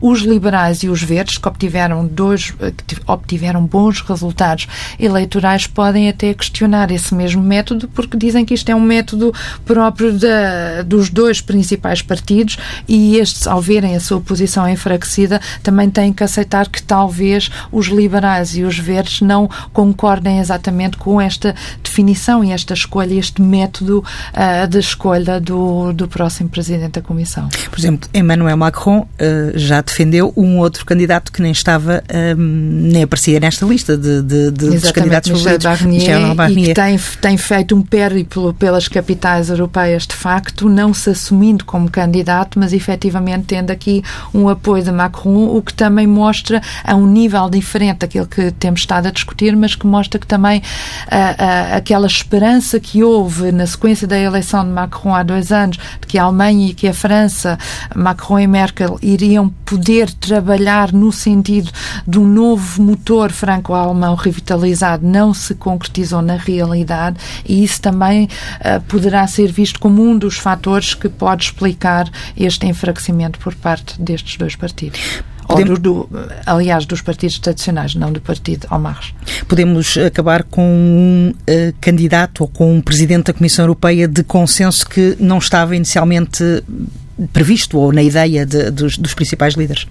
os 0.02 0.22
liberais 0.22 0.84
e 0.84 0.90
os 0.90 1.04
verdes, 1.04 1.38
que 1.38 1.48
obtiveram, 1.48 2.06
dois, 2.06 2.52
que 2.52 2.98
obtiveram 3.06 3.66
bons 3.66 4.02
resultados 4.02 4.68
eleitorais, 5.00 5.68
podem 5.68 6.10
até 6.10 6.34
questionar 6.34 6.92
esse 6.92 7.14
mesmo 7.14 7.42
método 7.42 7.88
porque 7.88 8.18
dizem 8.18 8.46
que 8.46 8.54
isto 8.54 8.70
é 8.70 8.76
um 8.76 8.82
método 8.82 9.34
próprio 9.66 10.14
de, 10.18 10.84
dos 10.86 11.10
dois 11.10 11.42
principais 11.42 12.02
partidos 12.02 12.58
e 12.88 13.18
estes, 13.18 13.48
ao 13.48 13.62
verem 13.62 13.96
a 13.96 14.00
sua 14.00 14.22
posição 14.22 14.68
enfraquecida, 14.68 15.42
também 15.62 15.90
têm 15.90 16.14
que 16.14 16.24
aceitar 16.24 16.68
que 16.68 16.82
talvez 16.82 17.50
os 17.72 17.88
liberais 17.88 18.56
e 18.56 18.64
os 18.64 18.78
verdes 18.78 19.22
não 19.22 19.50
concordem 19.74 20.40
exatamente 20.40 20.98
com 20.98 21.20
esta 21.20 21.56
definição 21.84 22.44
e 22.44 22.52
esta 22.52 22.74
escolha, 22.74 23.14
este 23.14 23.42
método 23.42 24.00
uh, 24.00 24.68
de 24.70 24.80
escolha 24.80 25.40
do, 25.40 25.92
do 25.94 26.08
próximo 26.08 26.50
presidente 26.50 26.94
da 26.94 27.02
Comissão. 27.02 27.50
Por 27.70 27.80
exemplo, 27.80 28.10
Emmanuel 28.14 28.56
Macron 28.56 29.00
uh, 29.00 29.08
já 29.56 29.82
defendeu 29.82 30.34
um 30.36 30.60
outro 30.60 30.86
candidato 30.86 31.32
que 31.32 31.42
nem 31.42 31.52
estava, 31.52 32.04
um, 32.38 32.90
nem 32.92 33.04
aparecia 33.04 33.40
nesta 33.40 33.66
lista 33.66 33.98
de, 33.98 34.22
de, 34.22 34.52
de 34.52 34.70
dos 34.80 34.92
candidatos 34.92 35.32
Michel 35.32 35.60
Barnier, 35.60 36.00
Michel 36.00 36.36
Barnier. 36.36 36.60
E 36.60 36.68
que 36.68 36.74
tem, 36.74 37.00
tem 37.22 37.38
feito 37.38 37.76
um 37.76 37.82
périplo 37.82 38.54
pelas 38.54 38.88
capitais 38.88 39.50
europeias, 39.50 40.06
de 40.06 40.16
facto, 40.16 40.70
não 40.70 40.94
se 40.94 41.10
assumindo 41.10 41.66
como 41.66 41.90
candidato, 41.90 42.60
mas 42.60 42.74
efetivamente 42.74 43.46
tendo 43.48 43.72
aqui 43.72 44.04
um 44.34 44.48
apoio 44.48 44.84
de 44.84 44.92
Macron, 44.92 45.56
o 45.56 45.62
que 45.62 45.74
também 45.74 46.08
mostra 46.08 46.62
a 46.84 46.96
um 46.96 47.08
nível 47.08 47.50
diferente 47.50 48.00
daquilo 48.00 48.28
que 48.28 48.52
temos 48.52 48.82
estado 48.82 49.08
a 49.08 49.12
discutir, 49.12 49.56
mas 49.56 49.76
que 49.76 49.88
mostra 49.88 50.20
que 50.20 50.28
também 50.28 50.60
uh, 50.60 50.62
uh, 50.62 51.76
aquela 51.76 52.08
esperança 52.08 52.80
que 52.80 53.04
houve 53.04 53.52
na 53.52 53.66
sequência 53.66 54.08
da 54.08 54.18
eleição 54.20 54.59
de 54.64 54.72
Macron 54.72 55.14
há 55.14 55.24
dois 55.24 55.52
anos, 55.52 55.78
de 55.78 56.08
que 56.08 56.18
a 56.18 56.24
Alemanha 56.24 56.70
e 56.70 56.74
que 56.74 56.88
a 56.88 56.94
França, 56.94 57.58
Macron 57.96 58.40
e 58.40 58.48
Merkel, 58.48 58.98
iriam 59.02 59.50
poder 59.66 60.12
trabalhar 60.14 60.92
no 60.92 61.12
sentido 61.12 61.72
de 62.08 62.20
um 62.20 62.28
novo 62.28 62.82
motor 62.82 63.32
franco-alemão 63.32 64.16
revitalizado, 64.16 65.06
não 65.06 65.34
se 65.34 65.56
concretizou 65.56 66.22
na 66.22 66.36
realidade 66.36 67.18
e 67.46 67.64
isso 67.64 67.82
também 67.82 68.26
uh, 68.26 68.82
poderá 68.88 69.26
ser 69.28 69.52
visto 69.52 69.80
como 69.80 70.04
um 70.04 70.18
dos 70.18 70.38
fatores 70.38 70.94
que 70.94 71.10
pode 71.10 71.46
explicar 71.46 72.10
este 72.36 72.66
enfraquecimento 72.68 73.40
por 73.40 73.56
parte 73.56 74.02
destes 74.02 74.38
dois 74.38 74.56
partidos. 74.56 75.24
Podemos... 75.50 75.80
Do, 75.80 76.08
aliás, 76.46 76.86
dos 76.86 77.02
partidos 77.02 77.40
tradicionais, 77.40 77.96
não 77.96 78.12
do 78.12 78.22
partido 78.22 78.68
Omar. 78.70 79.02
Podemos 79.48 79.98
acabar 79.98 80.44
com 80.44 80.62
um 80.64 81.32
uh, 81.32 81.74
candidato 81.82 82.42
ou 82.42 82.48
com 82.48 82.76
um 82.76 82.82
presidente 82.82 83.26
da 83.26 83.34
Comissão 83.34 83.64
Europeia 83.64 84.08
de 84.08 84.24
consenso 84.24 84.88
que 84.88 85.18
não 85.20 85.40
estava 85.40 85.76
inicialmente 85.76 86.64
previsto 87.34 87.80
ou 87.80 87.92
na 87.92 88.04
ideia 88.04 88.46
de, 88.46 88.70
dos, 88.70 88.98
dos 88.98 89.16
principais 89.16 89.56
líderes? 89.56 89.88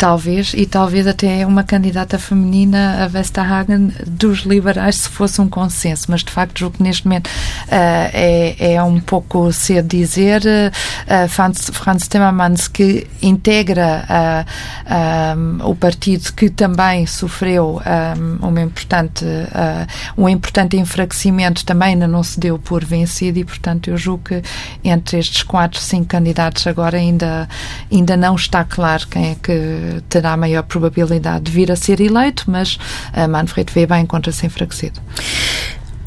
Talvez, 0.00 0.54
e 0.56 0.64
talvez 0.64 1.06
até 1.06 1.46
uma 1.46 1.62
candidata 1.62 2.18
feminina, 2.18 3.04
a 3.04 3.06
Vestahagen, 3.06 3.92
dos 4.06 4.38
liberais, 4.40 4.96
se 4.96 5.08
fosse 5.10 5.42
um 5.42 5.48
consenso. 5.48 6.06
Mas, 6.08 6.24
de 6.24 6.32
facto, 6.32 6.58
julgo 6.58 6.78
que 6.78 6.82
neste 6.82 7.06
momento 7.06 7.26
uh, 7.26 8.08
é, 8.14 8.72
é 8.76 8.82
um 8.82 8.98
pouco 8.98 9.52
cedo 9.52 9.86
dizer. 9.86 10.40
Uh, 10.40 11.28
Franz, 11.28 11.70
Franz 11.74 12.08
Timmermans, 12.08 12.66
que 12.66 13.06
integra 13.20 14.06
uh, 14.08 15.36
um, 15.38 15.68
o 15.68 15.74
partido 15.74 16.32
que 16.32 16.48
também 16.48 17.04
sofreu 17.04 17.82
um, 18.40 18.48
uma 18.48 18.62
importante, 18.62 19.26
um 20.16 20.26
importante 20.26 20.78
enfraquecimento, 20.78 21.62
também 21.62 21.90
ainda 21.90 22.08
não 22.08 22.22
se 22.22 22.40
deu 22.40 22.58
por 22.58 22.82
vencido 22.82 23.38
e, 23.38 23.44
portanto, 23.44 23.90
eu 23.90 23.98
julgo 23.98 24.24
que 24.24 24.42
entre 24.82 25.18
estes 25.18 25.42
quatro, 25.42 25.78
cinco 25.78 26.06
candidatos 26.06 26.66
agora 26.66 26.96
ainda, 26.96 27.46
ainda 27.92 28.16
não 28.16 28.34
está 28.34 28.64
claro 28.64 29.06
quem 29.06 29.32
é 29.32 29.34
que 29.34 29.89
terá 30.08 30.36
maior 30.36 30.62
probabilidade 30.62 31.44
de 31.44 31.52
vir 31.52 31.70
a 31.70 31.76
ser 31.76 32.00
eleito, 32.00 32.44
mas 32.46 32.78
Manfred 33.28 33.70
Weber 33.74 33.98
encontra-se 33.98 34.46
enfraquecido. 34.46 35.00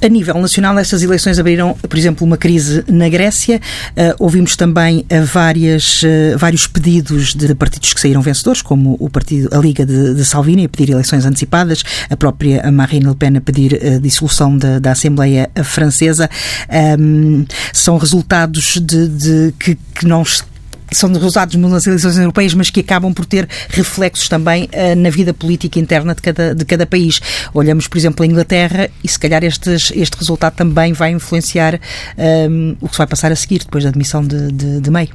A 0.03 0.09
nível 0.09 0.33
nacional, 0.37 0.77
estas 0.77 1.01
eleições 1.01 1.39
abriram, 1.39 1.75
por 1.75 1.97
exemplo, 1.97 2.27
uma 2.27 2.35
crise 2.35 2.83
na 2.89 3.07
Grécia. 3.07 3.61
Uh, 3.91 4.13
ouvimos 4.19 4.57
também 4.57 4.99
uh, 4.99 5.23
várias, 5.23 6.03
uh, 6.03 6.37
vários 6.37 6.67
pedidos 6.67 7.33
de 7.33 7.55
partidos 7.55 7.93
que 7.93 8.01
saíram 8.01 8.21
vencedores, 8.21 8.61
como 8.61 8.97
o 8.99 9.09
partido, 9.09 9.47
a 9.57 9.59
Liga 9.59 9.85
de, 9.85 10.13
de 10.13 10.25
Salvini 10.25 10.65
a 10.65 10.69
pedir 10.69 10.91
eleições 10.91 11.25
antecipadas, 11.25 11.83
a 12.09 12.17
própria 12.17 12.69
Marine 12.69 13.05
Le 13.05 13.15
Pen 13.15 13.37
a 13.37 13.41
pedir 13.41 13.79
a 13.81 13.97
dissolução 13.97 14.57
da, 14.57 14.77
da 14.77 14.91
Assembleia 14.91 15.49
Francesa. 15.63 16.29
Um, 16.99 17.45
são 17.71 17.97
resultados 17.97 18.77
de, 18.81 19.07
de 19.07 19.53
que, 19.57 19.75
que 19.95 20.05
não 20.05 20.21
são 20.93 21.11
resultados 21.11 21.55
nas 21.55 21.87
eleições 21.87 22.17
europeias, 22.17 22.53
mas 22.53 22.69
que 22.69 22.79
acabam 22.79 23.13
por 23.13 23.25
ter 23.25 23.47
reflexos 23.69 24.27
também 24.27 24.65
uh, 24.65 24.95
na 24.95 25.09
vida 25.09 25.33
política 25.33 25.79
interna 25.79 26.15
de 26.15 26.21
cada, 26.21 26.55
de 26.55 26.65
cada 26.65 26.85
país. 26.85 27.19
Olhamos, 27.53 27.87
por 27.87 27.97
exemplo, 27.97 28.23
a 28.23 28.27
Inglaterra 28.27 28.89
e 29.03 29.07
se 29.07 29.19
calhar 29.19 29.43
estes, 29.43 29.91
este 29.95 30.17
resultado 30.17 30.53
também 30.53 30.93
vai 30.93 31.11
influenciar 31.11 31.79
um, 32.49 32.75
o 32.81 32.87
que 32.87 32.95
se 32.95 32.97
vai 32.97 33.07
passar 33.07 33.31
a 33.31 33.35
seguir, 33.35 33.59
depois 33.59 33.83
da 33.83 33.89
admissão 33.89 34.23
de, 34.25 34.51
de, 34.51 34.81
de 34.81 34.89
May. 34.89 35.09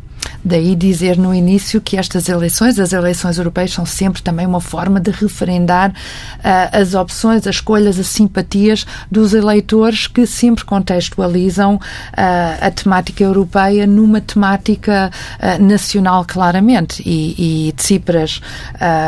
Daí 0.44 0.74
dizer 0.74 1.18
no 1.18 1.34
início 1.34 1.80
que 1.80 1.96
estas 1.96 2.28
eleições, 2.28 2.78
as 2.78 2.92
eleições 2.92 3.38
europeias, 3.38 3.72
são 3.72 3.84
sempre 3.84 4.22
também 4.22 4.46
uma 4.46 4.60
forma 4.60 5.00
de 5.00 5.10
referendar 5.10 5.90
uh, 5.90 6.80
as 6.80 6.94
opções, 6.94 7.46
as 7.46 7.56
escolhas, 7.56 7.98
as 7.98 8.06
simpatias 8.06 8.86
dos 9.10 9.34
eleitores 9.34 10.06
que 10.06 10.26
sempre 10.26 10.64
contextualizam 10.64 11.74
uh, 11.74 11.80
a 12.60 12.70
temática 12.70 13.22
europeia 13.24 13.86
numa 13.86 14.20
temática 14.20 15.10
uh, 15.10 15.62
nacional, 15.62 16.24
claramente. 16.26 17.02
E, 17.04 17.68
e 17.68 17.72
Tsipras, 17.72 18.40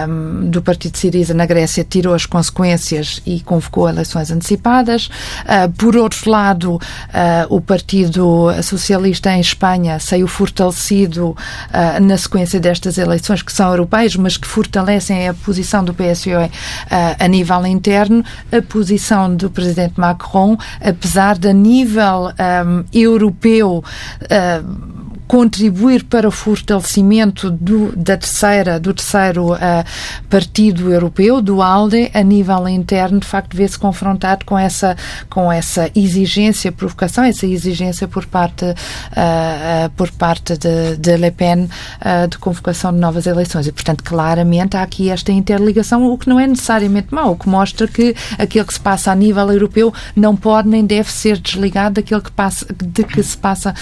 um, 0.09 0.51
do 0.51 0.61
Partido 0.61 0.97
Siriza 0.97 1.33
na 1.33 1.47
Grécia, 1.47 1.85
tirou 1.85 2.13
as 2.13 2.27
consequências 2.27 3.23
e 3.25 3.41
convocou 3.41 3.89
eleições 3.89 4.31
antecipadas. 4.31 5.09
por 5.77 5.97
outro 5.97 6.31
lado, 6.31 6.79
o 7.49 7.61
Partido 7.61 8.49
Socialista 8.63 9.33
em 9.33 9.41
Espanha 9.41 9.99
saiu 9.99 10.27
fortalecido 10.27 11.00
uh, 11.07 11.37
na 12.01 12.17
sequência 12.17 12.61
destas 12.61 12.99
eleições, 12.99 13.43
que 13.43 13.53
são 13.53 13.69
europeias, 13.71 14.17
mas 14.17 14.37
que 14.37 14.47
fortalecem 14.47 15.29
a 15.29 15.35
posição 15.35 15.85
do 15.85 15.95
PSOE 15.95 16.47
uh, 16.47 16.51
a 17.19 17.29
nível 17.29 17.67
interno, 17.67 18.25
a 18.53 18.63
posição 18.63 19.35
do 19.35 19.51
presidente 19.51 19.99
Macron, 19.99 20.57
apesar 20.81 21.39
de 21.39 21.49
a 21.49 21.53
nível 21.53 22.27
um, 22.27 22.33
ah, 22.39 22.85
europeu 22.93 23.85
uh, 24.23 25.00
contribuir 25.31 26.03
para 26.03 26.27
o 26.27 26.31
fortalecimento 26.33 27.53
do, 27.53 27.95
da 27.95 28.17
terceira, 28.17 28.81
do 28.81 28.93
terceiro 28.93 29.53
uh, 29.53 29.59
partido 30.29 30.93
europeu, 30.93 31.41
do 31.41 31.63
ALDE, 31.63 32.11
a 32.13 32.21
nível 32.21 32.69
interno, 32.69 33.21
de 33.21 33.29
facto, 33.29 33.57
vê-se 33.57 33.79
confrontado 33.79 34.45
com 34.45 34.59
essa, 34.59 34.97
com 35.29 35.53
essa 35.53 35.89
exigência, 35.95 36.73
provocação, 36.73 37.23
essa 37.23 37.47
exigência 37.47 38.09
por 38.09 38.27
parte, 38.27 38.65
uh, 38.65 38.71
uh, 38.71 39.91
por 39.91 40.11
parte 40.11 40.59
de, 40.59 40.97
de 40.97 41.17
Le 41.17 41.31
Pen 41.31 41.69
de 42.29 42.39
convocação 42.39 42.93
de 42.93 42.99
novas 42.99 43.27
eleições. 43.27 43.67
E, 43.69 43.73
portanto, 43.73 44.03
claramente 44.03 44.77
há 44.77 44.83
aqui 44.83 45.11
esta 45.11 45.31
interligação, 45.31 46.11
o 46.11 46.19
que 46.19 46.29
não 46.29 46.41
é 46.41 46.47
necessariamente 46.47 47.15
mau, 47.15 47.33
o 47.33 47.37
que 47.37 47.49
mostra 47.49 47.87
que 47.87 48.17
aquilo 48.37 48.67
que 48.67 48.75
se 48.75 48.81
passa 48.81 49.13
a 49.13 49.15
nível 49.15 49.53
europeu 49.53 49.95
não 50.17 50.35
pode 50.35 50.69
nem 50.69 50.85
deve 50.85 51.11
ser 51.13 51.39
desligado 51.39 51.97
daquilo 51.97 52.21
que, 52.21 52.33
passa, 52.33 52.67
de 52.75 53.05
que 53.05 53.23
se 53.23 53.37
passa 53.37 53.75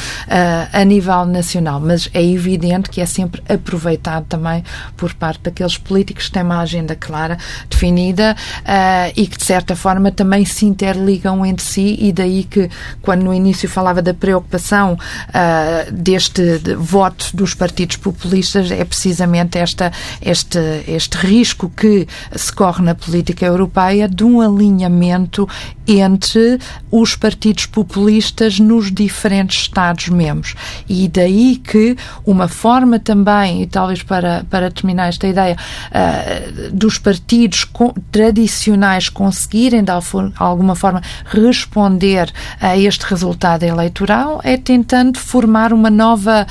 a 0.73 0.85
nível 0.85 1.38
nacional 1.39 1.81
mas 1.81 2.11
é 2.13 2.23
evidente 2.23 2.91
que 2.91 3.01
é 3.01 3.07
sempre 3.07 3.43
aproveitado 3.49 4.27
também 4.27 4.63
por 4.97 5.15
parte 5.15 5.43
daqueles 5.45 5.79
políticos 5.79 6.27
que 6.27 6.33
têm 6.33 6.43
uma 6.43 6.61
agenda 6.61 6.95
clara, 6.95 7.39
definida 7.69 8.37
uh, 8.61 9.13
e 9.17 9.27
que, 9.27 9.39
de 9.39 9.45
certa 9.45 9.75
forma, 9.77 10.11
também 10.11 10.45
se 10.45 10.67
interligam 10.67 11.45
entre 11.47 11.65
si 11.65 11.97
e 12.01 12.13
daí 12.13 12.45
que, 12.45 12.69
quando 13.01 13.23
no 13.23 13.33
início 13.33 13.69
falava 13.69 14.03
da 14.03 14.13
preocupação 14.13 14.95
uh, 14.95 15.93
deste 15.93 16.59
de, 16.59 16.75
voto 16.75 17.35
dos 17.35 17.55
partidos 17.55 17.97
populistas, 17.97 18.71
é 18.71 18.85
precisamente 18.85 19.59
esta, 19.59 19.93
este, 20.21 20.59
este 20.87 21.17
risco 21.19 21.71
que 21.75 22.07
se 22.35 22.53
corre 22.53 22.83
na 22.83 22.95
política 22.95 23.47
europeia 23.47 24.09
de 24.09 24.25
um 24.25 24.41
alinhamento 24.41 25.49
entre 25.87 26.59
os 26.91 27.17
partidos 27.17 27.67
populistas 27.67 28.59
nos 28.59 28.93
diferentes 28.93 29.63
Estados-membros. 29.63 30.55
E 30.89 31.09
daí 31.09 31.28
que 31.57 31.97
uma 32.25 32.49
forma 32.49 32.99
também, 32.99 33.63
e 33.63 33.67
talvez 33.67 34.03
para, 34.03 34.45
para 34.51 34.71
terminar 34.71 35.09
esta 35.09 35.27
ideia, 35.27 35.57
uh, 35.57 36.71
dos 36.73 36.99
partidos 36.99 37.67
tradicionais 38.11 39.09
conseguirem 39.09 39.83
de 39.83 39.91
alguma 40.39 40.75
forma 40.75 41.03
responder 41.25 42.33
a 42.61 42.77
este 42.77 43.05
resultado 43.07 43.63
eleitoral 43.63 44.41
é 44.45 44.57
tentando 44.57 45.19
formar 45.19 45.73
uma 45.73 45.91
nova, 45.91 46.47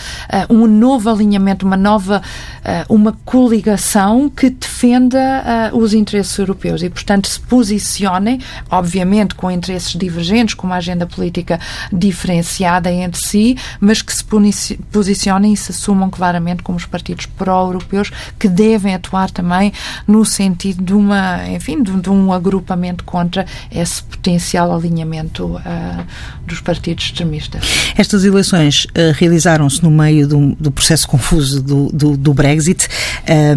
uh, 0.49 0.53
um 0.53 0.67
novo 0.67 1.09
alinhamento, 1.09 1.65
uma 1.65 1.77
nova, 1.77 2.21
uh, 2.59 2.93
uma 2.93 3.13
coligação 3.25 4.29
que 4.29 4.49
defenda 4.49 5.71
os 5.73 5.93
interesses 5.93 6.37
europeus. 6.37 6.81
E, 6.83 6.89
portanto, 6.89 7.27
se 7.27 7.39
posicionem, 7.39 8.39
obviamente, 8.69 9.35
com 9.35 9.49
interesses 9.49 9.93
divergentes, 9.93 10.55
com 10.55 10.67
uma 10.67 10.77
agenda 10.77 11.05
política 11.05 11.59
diferenciada 11.91 12.91
entre 12.91 13.19
si, 13.25 13.57
mas 13.79 14.01
que 14.01 14.13
se 14.13 14.23
posicionem 14.23 14.66
e 14.71 15.57
se 15.57 15.71
assumam 15.71 16.09
claramente 16.09 16.63
como 16.63 16.77
os 16.77 16.85
partidos 16.85 17.25
pró-europeus 17.25 18.11
que 18.39 18.47
devem 18.47 18.95
atuar 18.95 19.29
também 19.31 19.71
no 20.07 20.25
sentido 20.25 20.83
de 20.83 20.93
uma, 20.93 21.47
enfim, 21.49 21.81
de, 21.81 21.91
de 21.91 22.09
um 22.09 22.33
agrupamento 22.33 23.03
contra 23.03 23.45
esse 23.71 24.01
potencial 24.03 24.73
alinhamento 24.73 25.45
uh, 25.45 26.05
dos 26.45 26.59
partidos 26.61 27.05
extremistas. 27.05 27.63
Estas 27.97 28.23
eleições 28.23 28.85
uh, 28.85 29.13
realizaram-se 29.15 29.83
no 29.83 29.91
meio 29.91 30.27
do, 30.27 30.55
do, 30.55 30.71
processo 30.71 31.07
confuso 31.07 31.61
do, 31.61 31.89
do, 31.91 32.17
do 32.17 32.33
Brexit, 32.33 32.87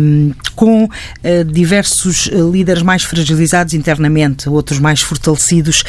um, 0.01 0.33
com 0.55 0.85
uh, 0.85 1.44
diversos 1.51 2.27
líderes 2.51 2.83
mais 2.83 3.03
fragilizados 3.03 3.75
internamente, 3.75 4.49
outros 4.49 4.79
mais 4.79 5.01
fortalecidos 5.01 5.85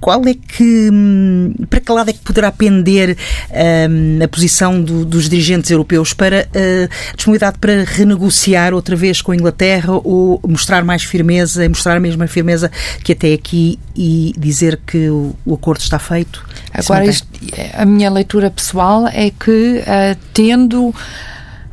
qual 0.00 0.22
é 0.26 0.34
que, 0.34 0.90
hum, 0.92 1.54
para 1.70 1.80
que 1.80 1.90
lado 1.90 2.10
é 2.10 2.12
que 2.12 2.18
poderá 2.18 2.52
pender 2.52 3.16
um, 3.50 4.22
a 4.22 4.28
posição 4.28 4.82
do, 4.82 5.04
dos 5.04 5.28
dirigentes 5.28 5.70
europeus 5.70 6.12
para 6.12 6.46
uh, 6.46 7.14
disponibilidade 7.16 7.58
para 7.58 7.84
renegociar 7.84 8.74
outra 8.74 8.94
vez 8.94 9.22
com 9.22 9.32
a 9.32 9.36
Inglaterra 9.36 9.92
ou 9.92 10.40
mostrar 10.46 10.84
mais 10.84 11.02
firmeza, 11.04 11.66
mostrar 11.68 11.96
a 11.96 12.00
mesma 12.00 12.26
firmeza 12.26 12.70
que 13.02 13.12
até 13.12 13.32
aqui 13.32 13.78
e 13.96 14.34
dizer 14.36 14.78
que 14.86 15.08
o, 15.08 15.34
o 15.46 15.54
acordo 15.54 15.80
está 15.80 15.98
feito? 15.98 16.44
Agora, 16.72 17.06
isto, 17.06 17.26
a 17.72 17.86
minha 17.86 18.10
leitura 18.10 18.50
pessoal 18.50 19.08
é 19.08 19.30
que, 19.30 19.78
uh, 19.80 20.18
tendo 20.34 20.94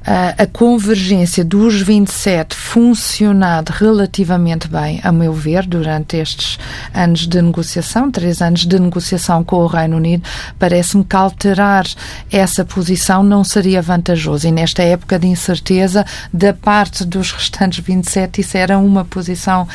a 0.03 0.47
convergência 0.47 1.45
dos 1.45 1.79
27 1.79 2.55
funcionado 2.55 3.71
relativamente 3.71 4.67
bem, 4.67 4.99
a 5.03 5.11
meu 5.11 5.31
ver, 5.31 5.65
durante 5.67 6.17
estes 6.17 6.57
anos 6.93 7.27
de 7.27 7.39
negociação, 7.41 8.09
três 8.09 8.41
anos 8.41 8.65
de 8.65 8.79
negociação 8.79 9.43
com 9.43 9.57
o 9.57 9.67
Reino 9.67 9.97
Unido, 9.97 10.23
parece-me 10.57 11.03
que 11.03 11.15
alterar 11.15 11.85
essa 12.31 12.65
posição 12.65 13.21
não 13.21 13.43
seria 13.43 13.81
vantajoso. 13.81 14.47
E 14.47 14.51
nesta 14.51 14.81
época 14.81 15.19
de 15.19 15.27
incerteza, 15.27 16.05
da 16.33 16.53
parte 16.53 17.05
dos 17.05 17.31
restantes 17.31 17.83
27, 17.83 18.41
isso 18.41 18.57
era 18.57 18.79
uma 18.79 19.05
posição 19.05 19.63
uh, 19.63 19.67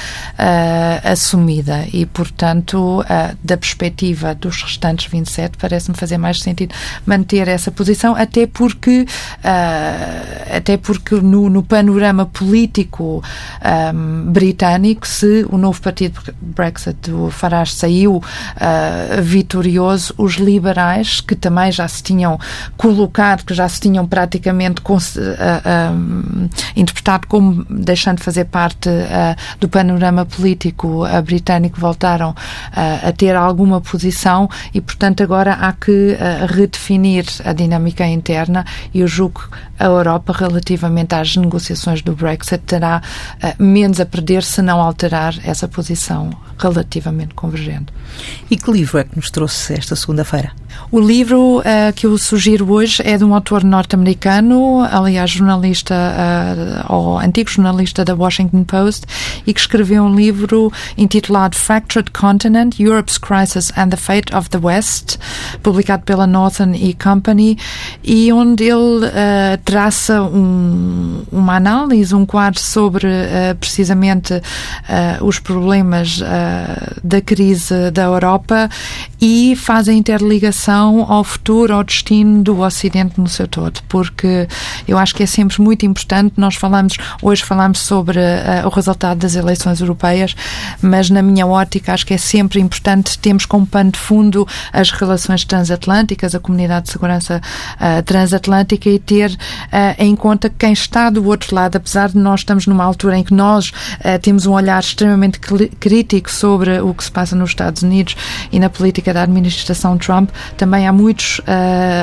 assumida. 1.09 1.87
E, 1.93 2.05
portanto, 2.05 3.01
uh, 3.01 3.37
da 3.45 3.57
perspectiva 3.57 4.35
dos 4.35 4.63
restantes 4.63 5.07
27, 5.07 5.57
parece-me 5.57 5.97
fazer 5.97 6.19
mais 6.19 6.41
sentido 6.41 6.75
manter 7.07 7.47
essa 7.47 7.71
posição, 7.71 8.17
até 8.17 8.47
porque. 8.47 9.07
Uh, 9.45 10.26
até 10.51 10.77
porque 10.77 11.15
no, 11.17 11.49
no 11.49 11.63
panorama 11.63 12.27
político 12.27 13.23
um, 13.95 14.33
britânico, 14.33 15.07
se 15.07 15.47
o 15.51 15.59
novo 15.59 15.81
partido 15.81 16.21
Brexit, 16.41 17.11
o 17.11 17.31
Farage, 17.31 17.73
saiu 17.73 18.17
uh, 18.17 19.23
vitorioso, 19.23 20.15
os 20.17 20.35
liberais, 20.35 21.21
que 21.21 21.35
também 21.35 21.71
já 21.73 21.87
se 21.89 22.03
tinham 22.03 22.39
colocado, 22.77 23.45
que 23.45 23.55
já 23.55 23.69
se 23.69 23.81
tinham 23.81 24.07
praticamente 24.07 24.83
uh, 24.89 24.95
uh, 24.95 26.51
interpretado 26.75 27.27
como 27.27 27.65
deixando 27.69 28.19
de 28.19 28.25
fazer 28.25 28.45
parte 28.47 28.89
do 29.61 29.69
panorama 29.69 30.25
político 30.25 31.05
britânico, 31.25 31.81
voltaram 31.81 32.35
a 32.73 33.13
ter 33.13 33.35
alguma 33.35 33.81
posição 33.81 34.49
e, 34.73 34.81
portanto, 34.81 35.23
agora 35.23 35.55
há 35.55 35.73
que 35.73 36.17
redefinir 36.49 37.25
a 37.45 37.53
dinâmica 37.53 38.07
interna 38.07 38.65
e 38.93 39.01
eu 39.01 39.07
julgo 39.07 39.49
a 39.79 39.89
Europa, 40.07 40.33
relativamente 40.33 41.15
às 41.15 41.37
negociações 41.37 42.03
do 42.03 42.15
Brexit, 42.15 42.59
terá 42.65 43.03
uh, 43.43 43.63
menos 43.63 44.01
a 44.01 44.07
perder 44.07 44.43
se 44.43 44.63
não 44.63 44.81
alterar 44.81 45.35
essa 45.45 45.67
posição 45.67 46.31
relativamente 46.59 47.35
convergente. 47.35 47.93
E 48.51 48.57
que 48.57 48.71
livro 48.71 48.99
é 48.99 49.05
que 49.05 49.17
nos 49.17 49.31
trouxe 49.31 49.75
esta 49.75 49.97
segunda-feira? 49.97 50.53
O 50.91 51.01
livro 51.01 51.59
uh, 51.59 51.63
que 51.95 52.07
eu 52.07 52.17
sugiro 52.17 52.71
hoje 52.71 53.03
é 53.05 53.19
de 53.19 53.25
um 53.25 53.35
autor 53.35 53.65
norte-americano, 53.65 54.87
aliás, 54.91 55.31
jornalista, 55.31 55.95
uh, 56.89 56.93
ou 56.95 57.19
antigo 57.19 57.51
jornalista 57.51 58.05
da 58.05 58.15
Washington 58.15 58.63
Post, 58.63 59.05
e 59.45 59.53
que 59.53 59.59
escreveu 59.59 60.05
um 60.05 60.15
livro 60.15 60.73
intitulado 60.97 61.57
Fractured 61.57 62.13
Continent, 62.13 62.79
Europe's 62.79 63.19
Crisis 63.19 63.73
and 63.77 63.89
the 63.89 63.97
Fate 63.97 64.35
of 64.35 64.49
the 64.51 64.59
West, 64.59 65.19
publicado 65.63 66.05
pela 66.05 66.27
Northern 66.27 66.77
E 66.77 66.95
Company, 66.95 67.59
e 68.05 68.33
onde 68.33 68.65
ele 68.65 69.07
uh, 69.07 69.59
traça 69.65 70.23
um, 70.23 71.23
uma 71.33 71.57
análise, 71.57 72.15
um 72.15 72.25
quadro 72.25 72.61
sobre 72.61 73.07
precisamente 73.59 74.35
os 75.21 75.39
problemas 75.39 76.21
da 77.03 77.21
crise 77.21 77.91
da 77.91 78.05
Europa 78.05 78.69
e 79.21 79.55
faz 79.57 79.89
a 79.89 79.93
interligação 79.93 80.66
relação 80.67 81.07
ao 81.09 81.23
futuro, 81.23 81.75
ao 81.75 81.85
destino 81.85 82.43
do 82.43 82.61
Ocidente 82.61 83.21
no 83.21 83.29
seu 83.29 83.47
todo, 83.47 83.81
porque 83.89 84.49
eu 84.87 84.99
acho 84.99 85.15
que 85.15 85.23
é 85.23 85.27
sempre 85.27 85.61
muito 85.61 85.87
importante. 85.87 86.35
Nós 86.37 86.57
falamos, 86.57 86.97
hoje 87.23 87.45
falamos 87.45 87.79
sobre 87.81 88.19
uh, 88.19 88.67
o 88.67 88.69
resultado 88.69 89.19
das 89.19 89.37
eleições 89.37 89.81
europeias, 89.81 90.35
mas 90.83 91.09
na 91.09 91.23
minha 91.23 91.47
ótica 91.47 91.95
acho 91.95 92.05
que 92.05 92.15
é 92.15 92.19
sempre 92.19 92.61
importante 92.61 93.19
termos 93.19 93.47
como 93.47 93.67
pano 93.67 93.93
de 93.93 93.99
fundo 93.99 94.47
as 94.73 94.91
relações 94.91 95.45
transatlânticas, 95.45 96.35
a 96.35 96.41
comunidade 96.41 96.87
de 96.87 96.93
segurança 96.93 97.41
uh, 97.41 98.03
transatlântica 98.03 98.89
e 98.89 98.99
ter 98.99 99.31
uh, 99.31 99.37
em 99.99 100.17
conta 100.17 100.51
quem 100.51 100.73
está 100.73 101.11
do 101.11 101.25
outro 101.27 101.55
lado, 101.55 101.77
apesar 101.77 102.09
de 102.09 102.19
nós 102.19 102.41
estamos 102.41 102.67
numa 102.67 102.85
altura 102.85 103.19
em 103.19 103.25
que 103.25 103.35
nós 103.35 103.71
temos 104.23 104.47
um 104.47 104.53
olhar 104.53 104.81
extremamente 104.81 105.39
crítico 105.39 106.31
sobre 106.31 106.81
o 106.81 106.93
que 106.95 107.05
se 107.05 107.11
passa 107.11 107.37
nos 107.37 107.51
Estados 107.51 107.83
Unidos 107.83 108.17
e 108.51 108.59
na 108.59 108.69
política 108.69 109.13
da 109.13 109.23
administração 109.23 109.99
Trump, 109.99 110.31
também 110.57 110.87
há 110.87 110.93
muitos 110.93 111.39
uh, 111.41 111.43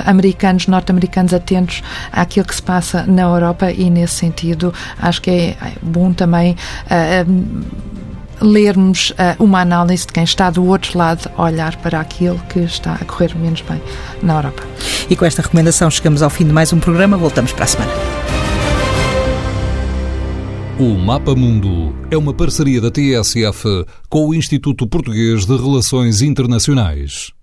americanos, 0.06 0.68
norte-americanos 0.68 1.34
atentos 1.34 1.82
àquilo 2.12 2.46
que 2.46 2.56
se 2.56 2.62
passa 2.62 3.04
na 3.06 3.24
Europa 3.24 3.72
e 3.72 3.90
nesse 3.90 4.16
sentido 4.16 4.74
acho 5.02 5.22
que 5.22 5.30
é 5.30 5.56
bom 5.82 6.14
também 6.14 6.56
uh, 6.86 7.84
lermos 8.42 9.12
uh, 9.12 9.44
uma 9.44 9.62
análise 9.62 10.06
de 10.06 10.14
quem 10.14 10.24
está 10.24 10.50
do 10.50 10.66
outro 10.66 10.98
lado 10.98 11.30
a 11.38 11.44
olhar 11.44 11.76
para 11.78 12.00
aquilo 12.00 12.40
que 12.50 12.60
está 12.60 12.94
a 12.94 13.06
correr 13.06 13.36
menos 13.36 13.62
bem 13.62 13.82
na 14.22 14.36
Europa. 14.36 14.64
E 15.10 15.16
com 15.16 15.26
esta 15.26 15.42
recomendação 15.42 15.90
chegamos 15.90 16.22
ao 16.22 16.30
fim 16.30 16.46
de 16.46 16.52
mais 16.52 16.72
um 16.74 16.80
programa. 16.80 17.18
Voltamos 17.18 17.52
para 17.52 17.64
a 17.64 17.68
semana. 17.68 17.92
O 20.80 20.98
Mapa 20.98 21.36
Mundo 21.36 21.96
é 22.10 22.18
uma 22.18 22.34
parceria 22.34 22.82
da 22.82 22.90
TSF 22.90 23.86
com 24.10 24.28
o 24.28 24.34
Instituto 24.34 24.88
Português 24.88 25.46
de 25.46 25.56
Relações 25.56 26.22
Internacionais. 26.22 27.34